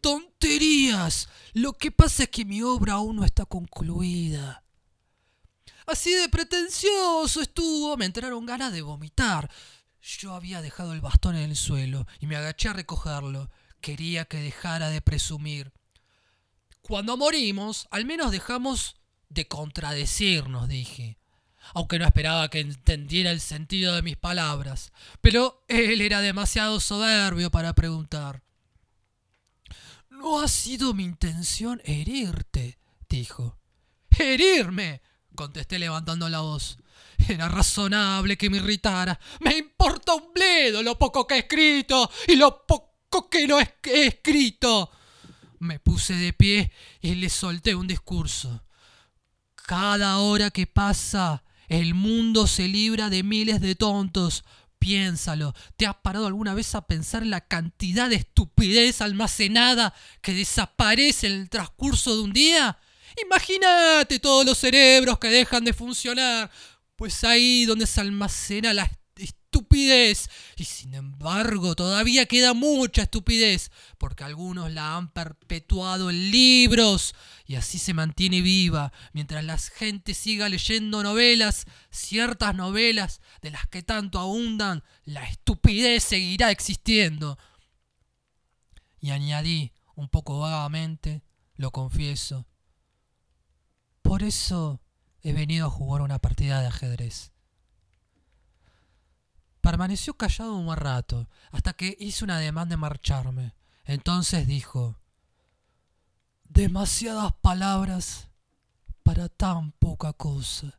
[0.00, 1.28] Tonterías.
[1.52, 4.64] Lo que pasa es que mi obra aún no está concluida.
[5.86, 9.50] Así de pretencioso estuvo, me entraron ganas de vomitar.
[10.00, 13.50] Yo había dejado el bastón en el suelo y me agaché a recogerlo.
[13.80, 15.72] Quería que dejara de presumir.
[16.80, 18.96] Cuando morimos, al menos dejamos
[19.28, 21.18] de contradecirnos, dije,
[21.72, 24.92] aunque no esperaba que entendiera el sentido de mis palabras.
[25.20, 28.42] Pero él era demasiado soberbio para preguntar.
[30.10, 33.58] No ha sido mi intención herirte, dijo.
[34.10, 35.02] ¿Herirme?
[35.34, 36.78] contesté levantando la voz.
[37.28, 39.18] Era razonable que me irritara.
[39.40, 44.06] Me importa un bledo lo poco que he escrito y lo poco que no he
[44.06, 44.90] escrito.
[45.60, 48.64] Me puse de pie y le solté un discurso.
[49.54, 54.44] Cada hora que pasa, el mundo se libra de miles de tontos.
[54.78, 55.54] Piénsalo.
[55.76, 61.28] ¿Te has parado alguna vez a pensar en la cantidad de estupidez almacenada que desaparece
[61.28, 62.78] en el transcurso de un día?
[63.24, 66.50] Imagínate todos los cerebros que dejan de funcionar
[66.96, 69.03] pues ahí donde se almacena la estupidez.
[70.56, 77.14] Y sin embargo, todavía queda mucha estupidez, porque algunos la han perpetuado en libros,
[77.46, 83.66] y así se mantiene viva, mientras la gente siga leyendo novelas, ciertas novelas de las
[83.66, 87.38] que tanto abundan, la estupidez seguirá existiendo.
[89.00, 91.22] Y añadí, un poco vagamente,
[91.56, 92.46] lo confieso.
[94.02, 94.80] Por eso
[95.22, 97.33] he venido a jugar una partida de ajedrez.
[99.64, 103.54] Permaneció callado un buen rato, hasta que hice una demanda de marcharme.
[103.86, 104.98] Entonces dijo,
[106.44, 108.28] demasiadas palabras
[109.02, 110.78] para tan poca cosa.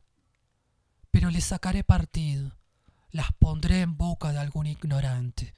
[1.10, 2.56] Pero le sacaré partido,
[3.10, 5.56] las pondré en boca de algún ignorante.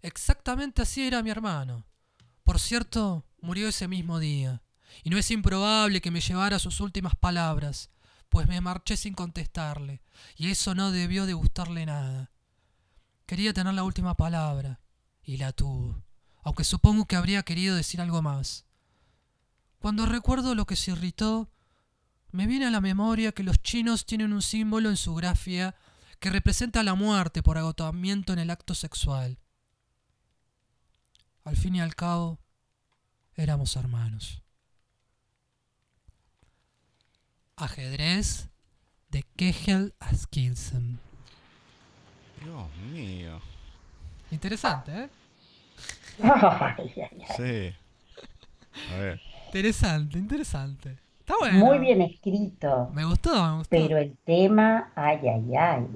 [0.00, 1.84] Exactamente así era mi hermano.
[2.42, 4.62] Por cierto, murió ese mismo día
[5.04, 7.90] y no es improbable que me llevara sus últimas palabras,
[8.28, 10.02] pues me marché sin contestarle,
[10.36, 12.30] y eso no debió de gustarle nada.
[13.26, 14.80] Quería tener la última palabra,
[15.22, 16.02] y la tuvo,
[16.42, 18.66] aunque supongo que habría querido decir algo más.
[19.78, 21.50] Cuando recuerdo lo que se irritó,
[22.30, 25.74] me viene a la memoria que los chinos tienen un símbolo en su grafía
[26.18, 29.38] que representa la muerte por agotamiento en el acto sexual.
[31.44, 32.40] Al fin y al cabo,
[33.34, 34.42] éramos hermanos.
[37.58, 38.48] Ajedrez
[39.10, 40.98] de Kegel Askinson.
[42.44, 43.40] Dios mío.
[44.30, 45.08] Interesante, ¿eh?
[47.36, 47.74] Sí.
[48.92, 49.20] A ver.
[49.46, 50.98] Interesante, interesante.
[51.20, 51.58] Está bueno.
[51.64, 52.90] Muy bien escrito.
[52.94, 53.68] Me gustó, me gustó.
[53.70, 55.86] Pero el tema, ay, ay, ay.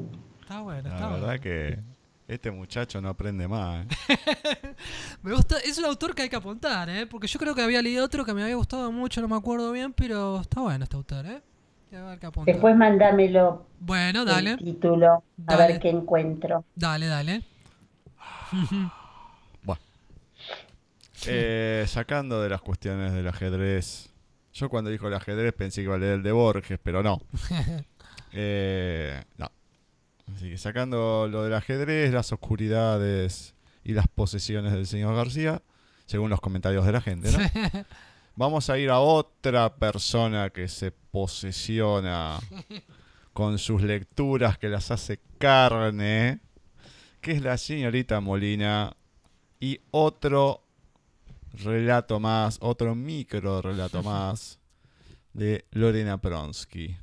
[0.40, 1.26] Está bueno, está La bueno.
[1.26, 1.78] verdad que
[2.28, 3.86] este muchacho no aprende más.
[4.08, 4.74] ¿eh?
[5.22, 7.06] Me gusta, es un autor que hay que apuntar, ¿eh?
[7.06, 9.70] Porque yo creo que había leído otro que me había gustado mucho, no me acuerdo
[9.72, 11.42] bien, pero está bueno este autor, ¿eh?
[12.00, 12.30] Ver qué.
[12.46, 15.72] Después mándamelo Bueno, el dale, título, a Dale.
[15.74, 16.64] ver qué encuentro.
[16.74, 17.42] dale, dale.
[19.62, 19.80] Bueno.
[21.26, 24.10] Eh, sacando de las cuestiones del ajedrez.
[24.52, 27.20] Yo cuando dijo el ajedrez pensé que iba a leer el de Borges, pero no.
[28.34, 29.50] Eh, no.
[30.34, 35.60] Así que sacando lo del ajedrez, las oscuridades y las posesiones del señor García,
[36.06, 37.38] según los comentarios de la gente, ¿no?
[38.34, 42.40] Vamos a ir a otra persona que se posesiona
[43.34, 46.40] con sus lecturas que las hace carne,
[47.20, 48.96] que es la señorita Molina,
[49.60, 50.62] y otro
[51.62, 54.58] relato más, otro micro relato más
[55.34, 56.96] de Lorena Pronsky.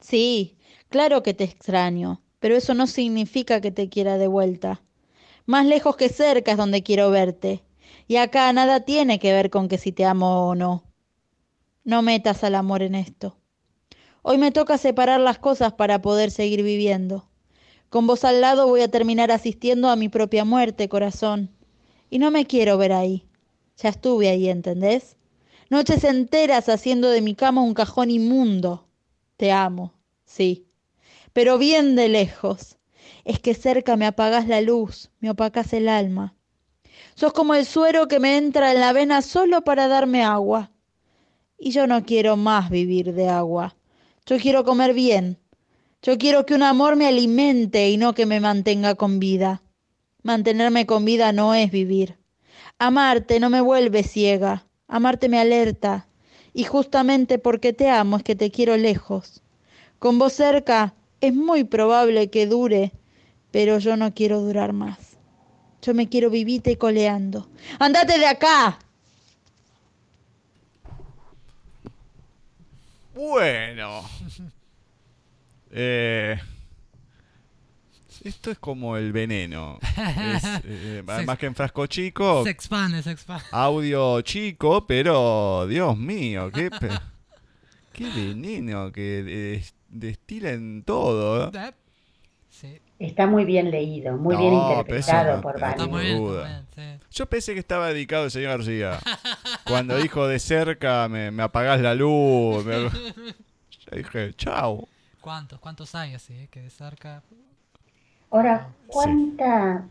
[0.00, 0.58] Sí,
[0.88, 4.82] claro que te extraño, pero eso no significa que te quiera de vuelta.
[5.46, 7.62] Más lejos que cerca es donde quiero verte.
[8.08, 10.82] Y acá nada tiene que ver con que si te amo o no.
[11.84, 13.36] No metas al amor en esto.
[14.22, 17.28] Hoy me toca separar las cosas para poder seguir viviendo.
[17.90, 21.50] Con vos al lado voy a terminar asistiendo a mi propia muerte, corazón.
[22.08, 23.28] Y no me quiero ver ahí.
[23.76, 25.18] Ya estuve ahí, ¿entendés?
[25.68, 28.88] Noches enteras haciendo de mi cama un cajón inmundo.
[29.36, 29.92] Te amo,
[30.24, 30.66] sí.
[31.34, 32.78] Pero bien de lejos.
[33.26, 36.37] Es que cerca me apagas la luz, me opacas el alma.
[37.18, 40.70] Sos como el suero que me entra en la vena solo para darme agua.
[41.58, 43.74] Y yo no quiero más vivir de agua.
[44.24, 45.36] Yo quiero comer bien.
[46.00, 49.62] Yo quiero que un amor me alimente y no que me mantenga con vida.
[50.22, 52.16] Mantenerme con vida no es vivir.
[52.78, 54.68] Amarte no me vuelve ciega.
[54.86, 56.06] Amarte me alerta.
[56.54, 59.42] Y justamente porque te amo es que te quiero lejos.
[59.98, 62.92] Con vos cerca es muy probable que dure,
[63.50, 65.17] pero yo no quiero durar más.
[65.82, 67.48] Yo me quiero vivite coleando.
[67.78, 68.78] ¡Andate de acá!
[73.14, 74.02] Bueno.
[75.70, 76.38] Eh,
[78.24, 79.78] esto es como el veneno.
[79.82, 83.44] Es, eh, más que en frasco chico, Se expande, se expande.
[83.50, 86.70] audio chico, pero Dios mío, qué,
[87.92, 91.50] qué veneno que des- destila en todo.
[91.52, 91.72] Eh,
[92.98, 96.82] Está muy bien leído, muy bien No, interpretado no- por está bien, sí.
[97.12, 98.98] Yo pensé que estaba dedicado el señor García.
[99.64, 102.64] Cuando dijo de cerca, me, me apagás la luz.
[102.64, 104.88] me- Yo dije, chao.
[105.20, 105.60] ¿Cuántos?
[105.60, 106.34] ¿Cuántos hay así?
[106.34, 106.48] eh?
[106.50, 107.22] Que de cerca.
[108.30, 109.86] Ahora, ¿cuánta,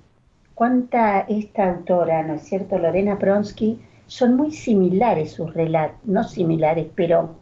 [0.54, 6.88] ¿cuánta esta autora, ¿no es cierto, Lorena Pronsky, son muy similares sus relatos, no similares,
[6.96, 7.36] pero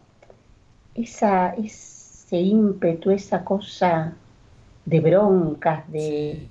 [0.93, 4.13] esa, ese ímpetu, esa cosa
[4.85, 6.39] de broncas, de...
[6.41, 6.49] Sí.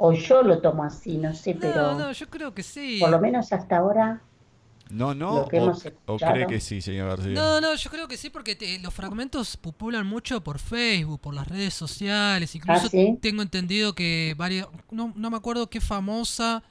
[0.00, 2.98] O yo lo tomo así, no sé, pero No, no, yo creo que sí.
[3.00, 4.20] por lo menos hasta ahora
[4.90, 5.42] No, no.
[6.06, 7.34] O, cree que sí, señor García.
[7.34, 11.34] No, no, yo creo que sí, porque te- los fragmentos populan mucho por Facebook, por
[11.34, 12.54] las redes sociales.
[12.54, 13.18] Incluso ¿Ah, sí?
[13.20, 14.68] tengo entendido que varias.
[14.90, 16.62] No, no me acuerdo qué famosa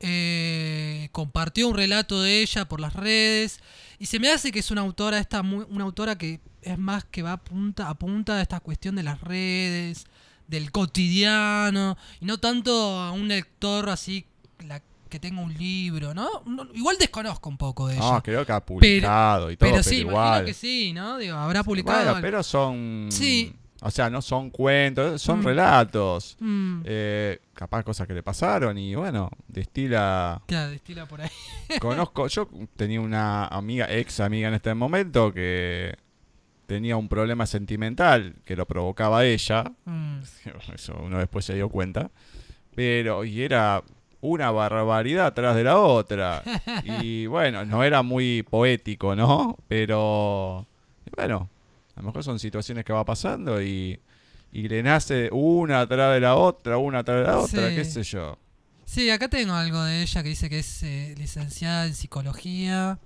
[0.00, 3.60] eh, compartió un relato de ella por las redes.
[3.98, 7.04] Y se me hace que es una autora, esta muy- una autora que es más
[7.04, 10.06] que va a punta, a punta de esta cuestión de las redes,
[10.48, 14.26] del cotidiano, y no tanto a un lector así
[14.66, 16.28] la, que tenga un libro, ¿no?
[16.44, 18.10] No, Igual desconozco un poco de ella.
[18.12, 20.14] No, creo que ha publicado y todo, Pero pero, sí, igual.
[20.26, 21.18] imagino que sí, ¿no?
[21.18, 22.04] Digo, habrá publicado.
[22.04, 23.08] Bueno, pero son.
[23.10, 23.54] Sí.
[23.86, 25.44] O sea, no son cuentos, son Mm.
[25.44, 26.36] relatos.
[26.40, 30.40] Mm, Eh, capaz cosas que le pasaron y bueno, destila.
[30.46, 31.28] claro, destila por ahí.
[31.80, 35.94] Conozco, yo tenía una amiga, ex amiga en este momento, que
[36.66, 39.64] tenía un problema sentimental que lo provocaba ella.
[39.84, 40.20] Mm,
[40.74, 42.10] Eso uno después se dio cuenta.
[42.74, 43.82] Pero, y era
[44.22, 46.42] una barbaridad tras de la otra.
[47.04, 49.58] Y bueno, no era muy poético, ¿no?
[49.68, 50.66] Pero,
[51.16, 51.50] bueno,
[51.96, 54.00] a lo mejor son situaciones que va pasando y,
[54.52, 57.74] y le nace una atrás de la otra, una atrás de la otra, Sí.
[57.76, 58.38] qué sé yo.
[58.84, 62.98] Sí, acá tengo algo de ella que dice que es eh, licenciada en psicología.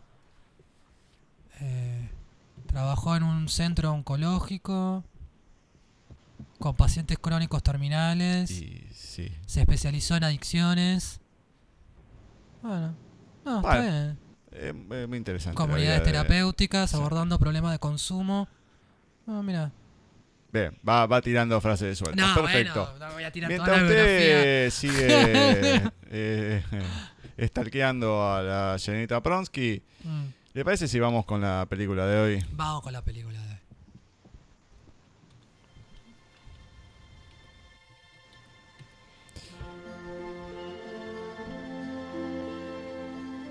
[1.61, 2.09] eh,
[2.67, 5.03] trabajó en un centro oncológico
[6.59, 8.51] con pacientes crónicos terminales.
[8.51, 9.33] Y sí.
[9.47, 11.21] Se especializó en adicciones.
[12.63, 12.95] Bueno,
[13.45, 14.19] no, está bien.
[14.53, 14.73] Eh,
[15.07, 15.57] muy interesante.
[15.57, 16.97] Comunidades de- terapéuticas sí.
[16.97, 18.49] abordando problemas de consumo.
[19.29, 19.71] No, mira.
[20.51, 22.27] Bien, va, va tirando frases de suelta.
[22.27, 22.89] No, Perfecto.
[22.93, 24.37] bueno, no voy a tirar Mientras toda la biografía.
[24.39, 26.63] usted sigue eh,
[27.37, 32.45] estalqueando a la señorita Pronsky, Mm, ¿le parece si vamos con la película de hoy?
[32.53, 33.59] Vamos con la película de hoy.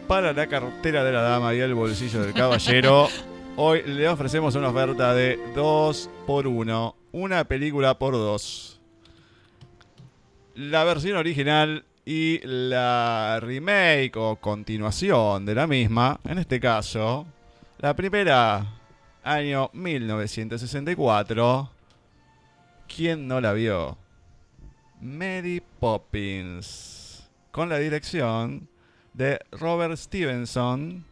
[0.07, 3.09] Para la cartera de la dama y el bolsillo del caballero,
[3.57, 8.79] hoy le ofrecemos una oferta de 2 por 1 una película por 2
[10.55, 17.27] La versión original y la remake o continuación de la misma, en este caso,
[17.79, 18.77] la primera
[19.27, 21.69] año 1964.
[22.87, 23.97] ¿Quién no la vio?
[25.01, 27.27] Mary Poppins.
[27.51, 28.69] Con la dirección
[29.13, 31.05] de Robert Stevenson.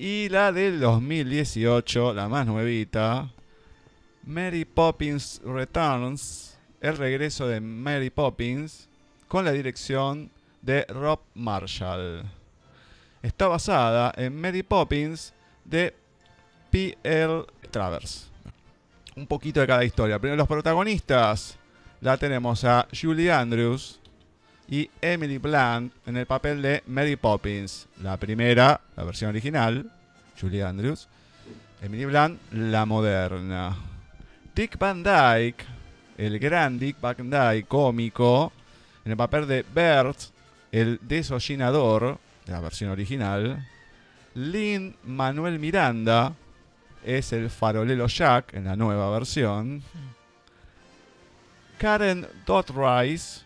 [0.00, 3.28] Y la del 2018, la más nuevita.
[4.22, 6.56] Mary Poppins Returns.
[6.80, 8.88] El regreso de Mary Poppins.
[9.26, 10.30] Con la dirección
[10.62, 12.22] de Rob Marshall.
[13.24, 15.34] Está basada en Mary Poppins
[15.64, 15.92] de
[16.70, 17.46] P.L.
[17.72, 18.30] Travers.
[19.16, 20.20] Un poquito de cada historia.
[20.20, 21.58] Primero los protagonistas.
[22.00, 23.97] La tenemos a Julie Andrews
[24.68, 27.88] y Emily Blunt en el papel de Mary Poppins.
[28.02, 29.90] La primera, la versión original,
[30.40, 31.08] Julie Andrews.
[31.80, 33.76] Emily Blunt, la moderna.
[34.54, 35.64] Dick Van Dyke,
[36.18, 38.52] el gran Dick Van Dyke, cómico,
[39.04, 40.18] en el papel de Bert,
[40.72, 43.66] el desollinador, de la versión original.
[44.34, 46.34] Lynn Manuel Miranda
[47.04, 49.82] es el farolero Jack en la nueva versión.
[51.78, 53.42] Karen Rice,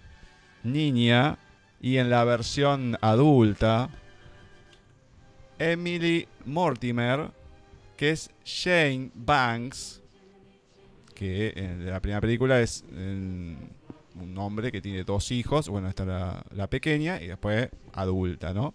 [0.63, 1.39] niña,
[1.81, 3.91] y en la versión adulta.
[5.59, 7.31] Emily Mortimer,
[7.97, 10.01] que es Shane Banks,
[11.15, 13.57] que en la primera película es eh,
[14.15, 15.69] un hombre que tiene dos hijos.
[15.69, 18.73] Bueno, está la, la pequeña y después adulta, ¿no?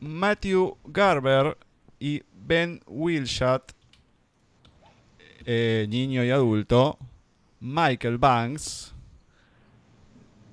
[0.00, 1.56] Matthew Garber
[1.98, 3.74] y Ben Wilshot,
[5.46, 6.98] eh, niño y adulto,
[7.60, 8.94] Michael Banks,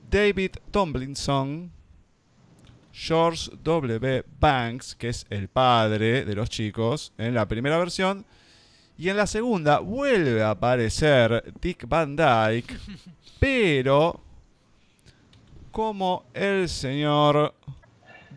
[0.10, 1.72] David Tomlinson,
[2.92, 4.24] George W.
[4.40, 8.26] Banks, que es el padre de los chicos en la primera versión,
[8.98, 12.78] y en la segunda vuelve a aparecer Dick Van Dyke,
[13.40, 14.22] pero
[15.72, 17.56] como el señor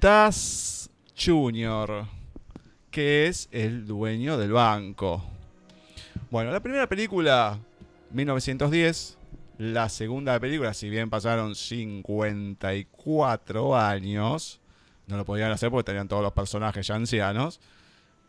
[0.01, 2.07] Das Jr.,
[2.91, 5.23] que es el dueño del banco.
[6.31, 7.59] Bueno, la primera película,
[8.11, 9.19] 1910.
[9.59, 14.61] La segunda película, si bien pasaron 54 años,
[15.07, 17.59] no lo podían hacer porque tenían todos los personajes ya ancianos,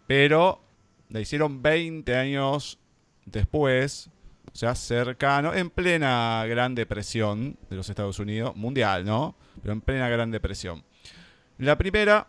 [0.08, 0.62] pero
[1.10, 2.80] la hicieron 20 años
[3.26, 4.10] después,
[4.54, 9.36] o sea, cercano, en plena Gran Depresión de los Estados Unidos, mundial, ¿no?
[9.62, 10.86] Pero en plena Gran Depresión.
[11.58, 12.28] La primera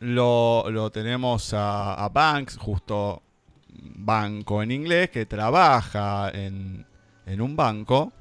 [0.00, 3.22] lo, lo tenemos a, a Banks, justo
[3.72, 6.84] banco en inglés, que trabaja en,
[7.26, 8.12] en un banco.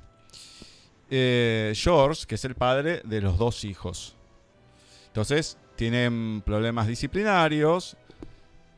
[1.10, 4.16] Eh, George, que es el padre de los dos hijos.
[5.08, 7.98] Entonces, tienen problemas disciplinarios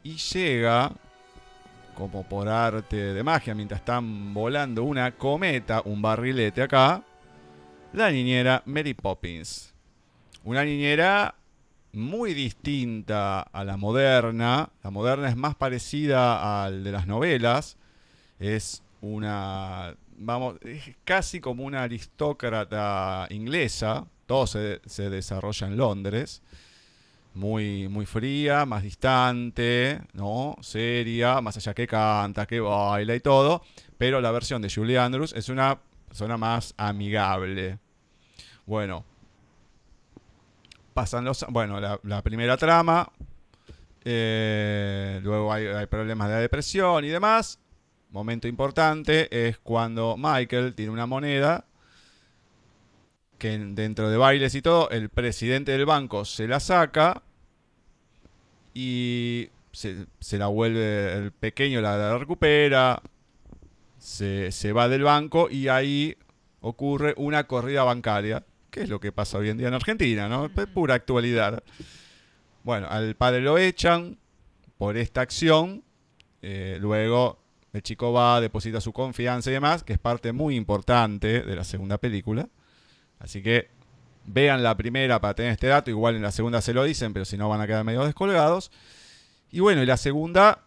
[0.03, 0.91] y llega,
[1.95, 7.03] como por arte de magia, mientras están volando una cometa, un barrilete acá,
[7.93, 9.73] la niñera Mary Poppins.
[10.43, 11.35] Una niñera
[11.93, 14.69] muy distinta a la moderna.
[14.83, 17.77] La moderna es más parecida al de las novelas.
[18.39, 24.05] Es una, vamos, es casi como una aristócrata inglesa.
[24.25, 26.41] Todo se, se desarrolla en Londres.
[27.33, 30.57] Muy, muy fría, más distante, ¿no?
[30.61, 33.63] Seria, más allá que canta, que baila y todo.
[33.97, 37.79] Pero la versión de Julie Andrews es una persona más amigable.
[38.65, 39.05] Bueno,
[40.93, 41.45] pasan los.
[41.49, 43.11] Bueno, la, primera trama.
[44.03, 47.59] eh, luego hay, problemas de depresión y demás.
[48.09, 51.65] Momento importante es cuando Michael tiene una moneda
[53.37, 57.21] que en- dentro de bailes y todo, el presidente del banco se la saca
[58.73, 63.01] y se, se la vuelve, el pequeño la, la recupera,
[63.97, 66.17] se, se va del banco y ahí
[66.61, 70.45] ocurre una corrida bancaria, que es lo que pasa hoy en día en Argentina, ¿no?
[70.45, 71.63] Es pura actualidad.
[72.63, 74.17] Bueno, al padre lo echan
[74.77, 75.83] por esta acción,
[76.41, 77.39] eh, luego
[77.73, 81.63] el chico va, deposita su confianza y demás, que es parte muy importante de la
[81.63, 82.49] segunda película.
[83.19, 83.69] Así que
[84.25, 87.25] vean la primera para tener este dato, igual en la segunda se lo dicen, pero
[87.25, 88.71] si no van a quedar medio descolgados.
[89.51, 90.65] Y bueno, y la segunda,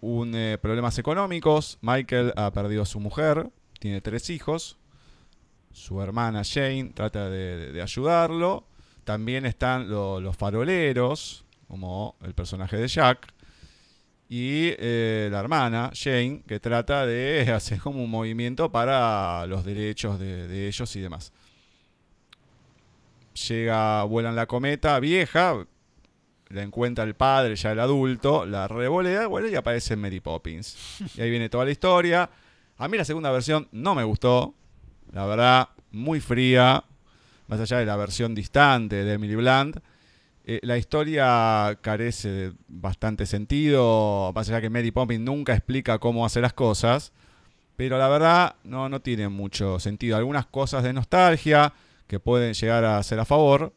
[0.00, 1.78] un, eh, problemas económicos.
[1.80, 4.78] Michael ha perdido a su mujer, tiene tres hijos.
[5.76, 8.64] Su hermana Jane trata de, ayudarlo.
[9.04, 13.28] También están lo- los faroleros, como el personaje de Jack.
[14.30, 20.18] Y eh, la hermana, Jane, que trata de hacer como un movimiento para los derechos
[20.18, 21.30] de, de ellos y demás.
[23.48, 25.66] Llega, vuelan la cometa vieja,
[26.48, 30.74] la encuentra el padre, ya el adulto, la revolea, bueno, y aparece Mary Poppins.
[31.16, 32.30] Y ahí viene toda la historia.
[32.78, 34.54] A mí la segunda versión no me gustó,
[35.12, 36.84] la verdad, muy fría,
[37.48, 39.78] más allá de la versión distante de Emily Blunt.
[40.44, 46.24] Eh, la historia carece de bastante sentido, más allá que Mary Poppins nunca explica cómo
[46.24, 47.12] hacer las cosas,
[47.76, 50.16] pero la verdad no, no tiene mucho sentido.
[50.16, 51.72] Algunas cosas de nostalgia
[52.06, 53.72] que pueden llegar a ser a favor,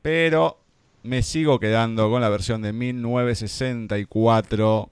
[0.00, 0.62] pero
[1.02, 4.90] me sigo quedando con la versión de 1964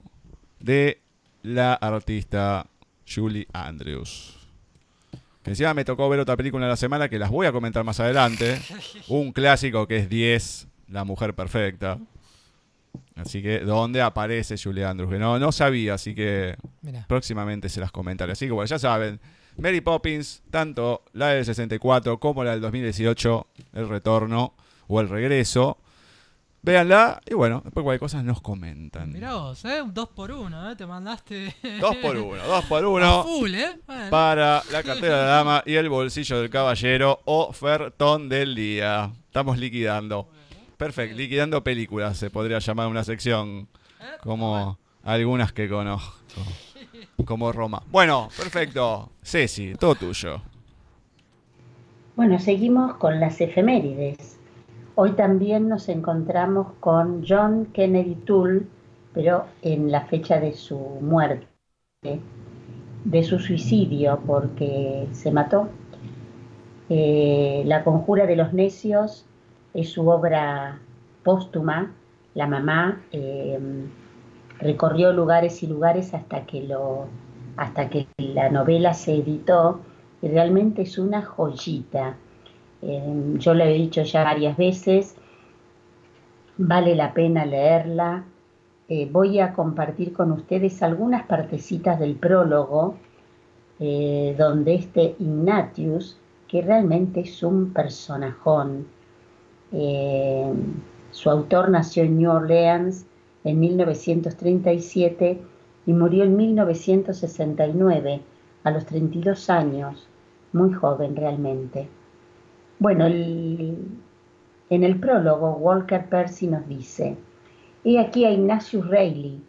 [0.59, 1.01] de
[1.43, 2.67] la artista
[3.07, 4.36] Julie Andrews.
[5.47, 7.81] Que encima me tocó ver otra película en la semana que las voy a comentar
[7.85, 8.59] más adelante.
[9.07, 11.99] Un clásico que es 10, La Mujer Perfecta.
[13.15, 15.09] Así que, ¿dónde aparece Julie Andrews?
[15.09, 17.05] Que no, no sabía, así que Mirá.
[17.07, 18.33] próximamente se las comentaré.
[18.33, 19.21] Así que bueno, ya saben,
[19.57, 24.53] Mary Poppins, tanto la del 64 como la del 2018, el retorno
[24.87, 25.77] o el regreso.
[26.67, 29.13] Véanla y bueno, después cualquier cosa nos comentan.
[29.13, 29.81] Mirá vos, ¿eh?
[29.81, 30.75] Un 2 por 1 ¿eh?
[30.75, 31.55] Te mandaste.
[31.79, 33.79] Dos por uno, dos por A uno full, ¿eh?
[33.87, 34.09] Bueno.
[34.09, 39.09] para la cartera de la dama y el bolsillo del caballero, ofertón del día.
[39.27, 40.27] Estamos liquidando.
[40.75, 43.69] Perfecto, liquidando películas, se podría llamar una sección
[44.01, 44.17] ¿Eh?
[44.21, 46.17] como algunas que conozco.
[47.23, 47.81] Como Roma.
[47.89, 49.09] Bueno, perfecto.
[49.23, 50.41] Ceci, todo tuyo.
[52.17, 54.36] Bueno, seguimos con las efemérides.
[54.99, 58.63] Hoy también nos encontramos con John Kennedy Toole,
[59.13, 61.45] pero en la fecha de su muerte,
[63.03, 65.69] de su suicidio, porque se mató.
[66.89, 69.27] Eh, la conjura de los necios
[69.75, 70.79] es su obra
[71.23, 71.93] póstuma.
[72.33, 73.59] La mamá eh,
[74.57, 77.05] recorrió lugares y lugares hasta que, lo,
[77.55, 79.79] hasta que la novela se editó
[80.23, 82.15] y realmente es una joyita.
[82.81, 85.15] Eh, yo lo he dicho ya varias veces,
[86.57, 88.25] vale la pena leerla.
[88.89, 92.95] Eh, voy a compartir con ustedes algunas partecitas del prólogo,
[93.79, 96.17] eh, donde este Ignatius,
[96.47, 98.87] que realmente es un personajón,
[101.11, 103.05] su autor nació en New Orleans
[103.43, 105.41] en 1937
[105.85, 108.21] y murió en 1969,
[108.63, 110.07] a los 32 años,
[110.53, 111.89] muy joven realmente.
[112.79, 113.87] Bueno, en
[114.69, 117.17] el prólogo Walker Percy nos dice,
[117.83, 119.41] he aquí a Ignatius Reilly,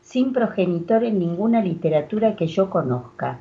[0.00, 3.38] sin progenitor en ninguna literatura que yo conozca,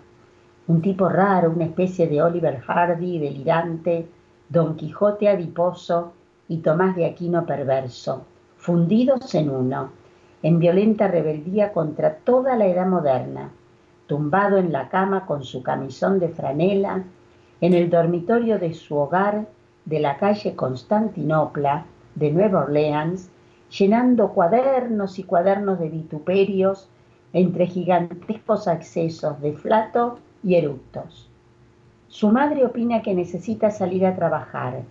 [0.67, 4.09] un tipo raro, una especie de Oliver Hardy delirante,
[4.49, 6.11] Don Quijote adiposo
[6.49, 8.25] y Tomás de Aquino perverso,
[8.57, 9.91] fundidos en uno,
[10.43, 13.51] en violenta rebeldía contra toda la edad moderna,
[14.05, 17.05] tumbado en la cama con su camisón de franela,
[17.61, 19.47] en el dormitorio de su hogar
[19.85, 21.85] de la calle Constantinopla
[22.15, 23.29] de Nueva Orleans,
[23.77, 26.89] llenando cuadernos y cuadernos de vituperios
[27.33, 31.29] entre gigantescos accesos de flato y eructos.
[32.07, 34.81] Su madre opina que necesita salir a trabajar.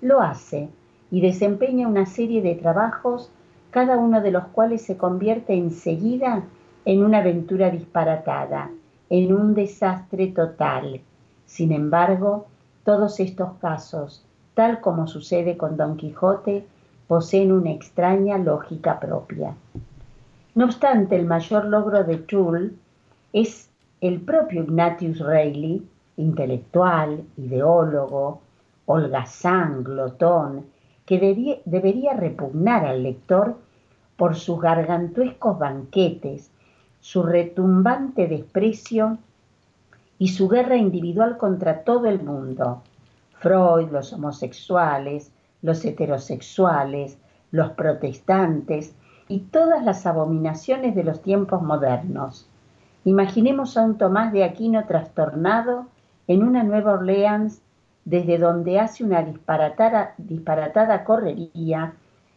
[0.00, 0.68] Lo hace
[1.10, 3.30] y desempeña una serie de trabajos,
[3.70, 6.44] cada uno de los cuales se convierte enseguida
[6.84, 8.70] en una aventura disparatada,
[9.10, 11.00] en un desastre total.
[11.54, 12.48] Sin embargo,
[12.82, 16.66] todos estos casos, tal como sucede con Don Quijote,
[17.06, 19.54] poseen una extraña lógica propia.
[20.56, 22.72] No obstante, el mayor logro de Toole
[23.32, 25.86] es el propio Ignatius Reilly,
[26.16, 28.40] intelectual, ideólogo,
[28.86, 30.66] holgazán, glotón,
[31.06, 33.56] que debería repugnar al lector
[34.16, 36.50] por sus gargantuescos banquetes,
[36.98, 39.18] su retumbante desprecio
[40.18, 42.82] y su guerra individual contra todo el mundo.
[43.38, 47.18] Freud, los homosexuales, los heterosexuales,
[47.50, 48.94] los protestantes
[49.28, 52.48] y todas las abominaciones de los tiempos modernos.
[53.04, 55.86] Imaginemos a un Tomás de Aquino trastornado
[56.26, 57.60] en una Nueva Orleans
[58.04, 61.94] desde donde hace una disparatada, disparatada correría,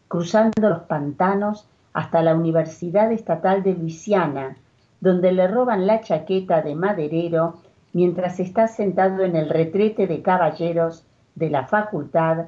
[0.08, 4.56] cruzando los pantanos hasta la Universidad Estatal de Luisiana,
[5.02, 7.56] donde le roban la chaqueta de maderero
[7.98, 12.46] mientras está sentado en el retrete de caballeros de la facultad,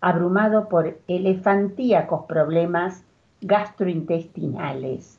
[0.00, 3.02] abrumado por elefantíacos problemas
[3.40, 5.18] gastrointestinales.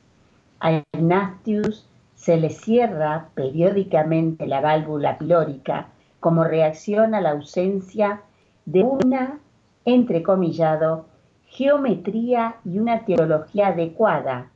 [0.60, 8.22] A Ignatius se le cierra periódicamente la válvula pilórica como reacción a la ausencia
[8.64, 9.38] de una,
[9.84, 11.04] entrecomillado,
[11.44, 14.48] geometría y una teología adecuada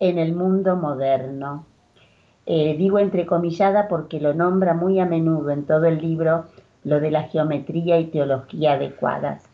[0.00, 1.64] en el mundo moderno.
[2.46, 6.44] Eh, digo entrecomillada porque lo nombra muy a menudo en todo el libro
[6.84, 9.44] lo de la geometría y teología adecuadas.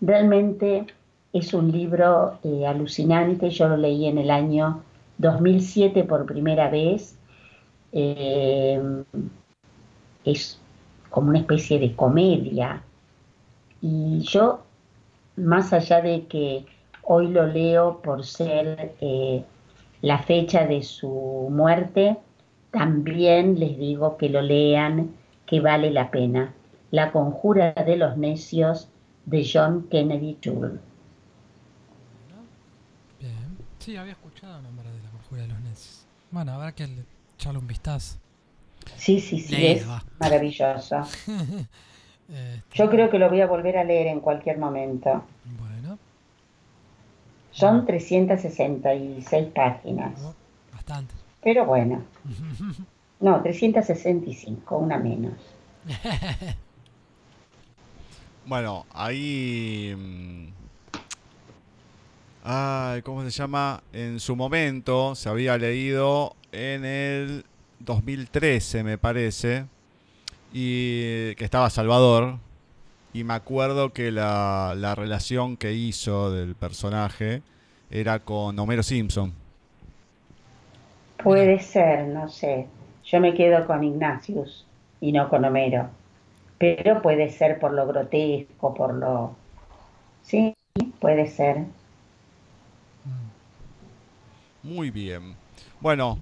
[0.00, 0.86] Realmente
[1.32, 4.82] es un libro eh, alucinante, yo lo leí en el año
[5.18, 7.16] 2007 por primera vez.
[7.92, 9.04] Eh,
[10.24, 10.60] es
[11.10, 12.82] como una especie de comedia.
[13.80, 14.60] Y yo
[15.36, 16.64] más allá de que
[17.02, 19.44] hoy lo leo por ser eh,
[20.02, 22.16] la fecha de su muerte,
[22.74, 25.14] también les digo que lo lean,
[25.46, 26.52] que vale la pena.
[26.90, 28.88] La conjura de los necios
[29.26, 30.80] de John Kennedy Toole.
[33.20, 33.56] Bien.
[33.78, 36.04] Sí, había escuchado nombrar de la conjura de los necios.
[36.32, 36.88] Bueno, habrá que
[37.36, 38.18] echarle un vistazo.
[38.96, 41.02] Sí, sí, sí, Leído, es maravilloso.
[42.26, 45.26] Este, Yo creo que lo voy a volver a leer en cualquier momento.
[45.44, 45.98] Bueno,
[47.50, 50.34] Son 366 páginas, oh,
[50.72, 51.12] bastante.
[51.44, 52.02] Pero bueno.
[53.20, 55.34] No, 365, una menos.
[58.46, 59.94] Bueno, ahí.
[59.96, 60.48] mm,
[62.42, 63.82] Ay, ¿cómo se llama?
[63.92, 67.44] En su momento se había leído en el
[67.80, 69.66] 2013, me parece.
[70.52, 72.38] Y que estaba Salvador.
[73.14, 77.42] Y me acuerdo que la, la relación que hizo del personaje
[77.90, 79.34] era con Homero Simpson.
[81.24, 82.68] Puede ser, no sé.
[83.04, 84.64] Yo me quedo con Ignatius
[85.00, 85.90] y no con Homero.
[86.58, 89.36] Pero puede ser por lo grotesco, por lo...
[90.22, 90.54] Sí,
[91.00, 91.66] puede ser.
[94.62, 95.36] Muy bien.
[95.80, 96.18] Bueno,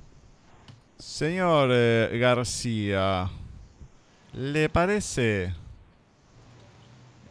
[0.98, 3.30] señor eh, García,
[4.34, 5.54] ¿le parece?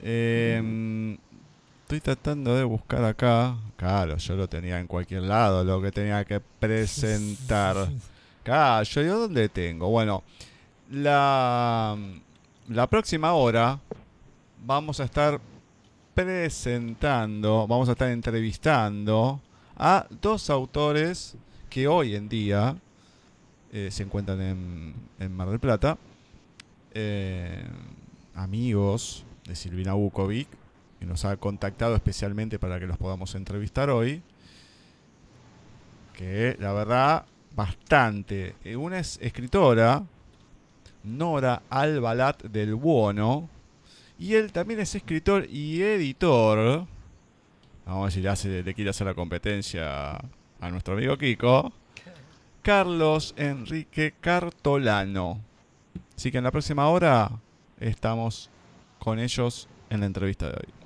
[0.04, 1.18] Em,
[1.96, 3.58] estoy tratando de buscar acá.
[3.76, 7.90] Claro, yo lo tenía en cualquier lado, lo que tenía que presentar.
[8.44, 9.90] Claro, yo ¿dónde tengo?
[9.90, 10.24] Bueno,
[10.90, 11.96] la,
[12.70, 13.80] la próxima hora
[14.66, 15.40] vamos a estar
[16.16, 19.40] presentando, vamos a estar entrevistando
[19.78, 21.36] a dos autores
[21.70, 22.76] que hoy en día
[23.72, 26.00] eh, se encuentran en, en Mar del Plata,
[26.96, 27.64] eh,
[28.34, 30.48] amigos de Silvina Bukovic,
[31.02, 34.22] que nos ha contactado especialmente para que los podamos entrevistar hoy,
[36.14, 37.26] que la verdad,
[37.56, 38.54] bastante.
[38.64, 40.04] Eh, Una es escritora,
[41.04, 43.50] Nora Albalat del Buono,
[44.20, 46.86] y él también es escritor y editor.
[47.88, 51.74] Vamos a le, hace, le quiere hacer la competencia a nuestro amigo Kiko.
[52.62, 55.42] Carlos Enrique Cartolano.
[56.16, 57.32] Así que en la próxima hora
[57.80, 58.52] estamos
[59.00, 60.81] con ellos en la entrevista de hoy.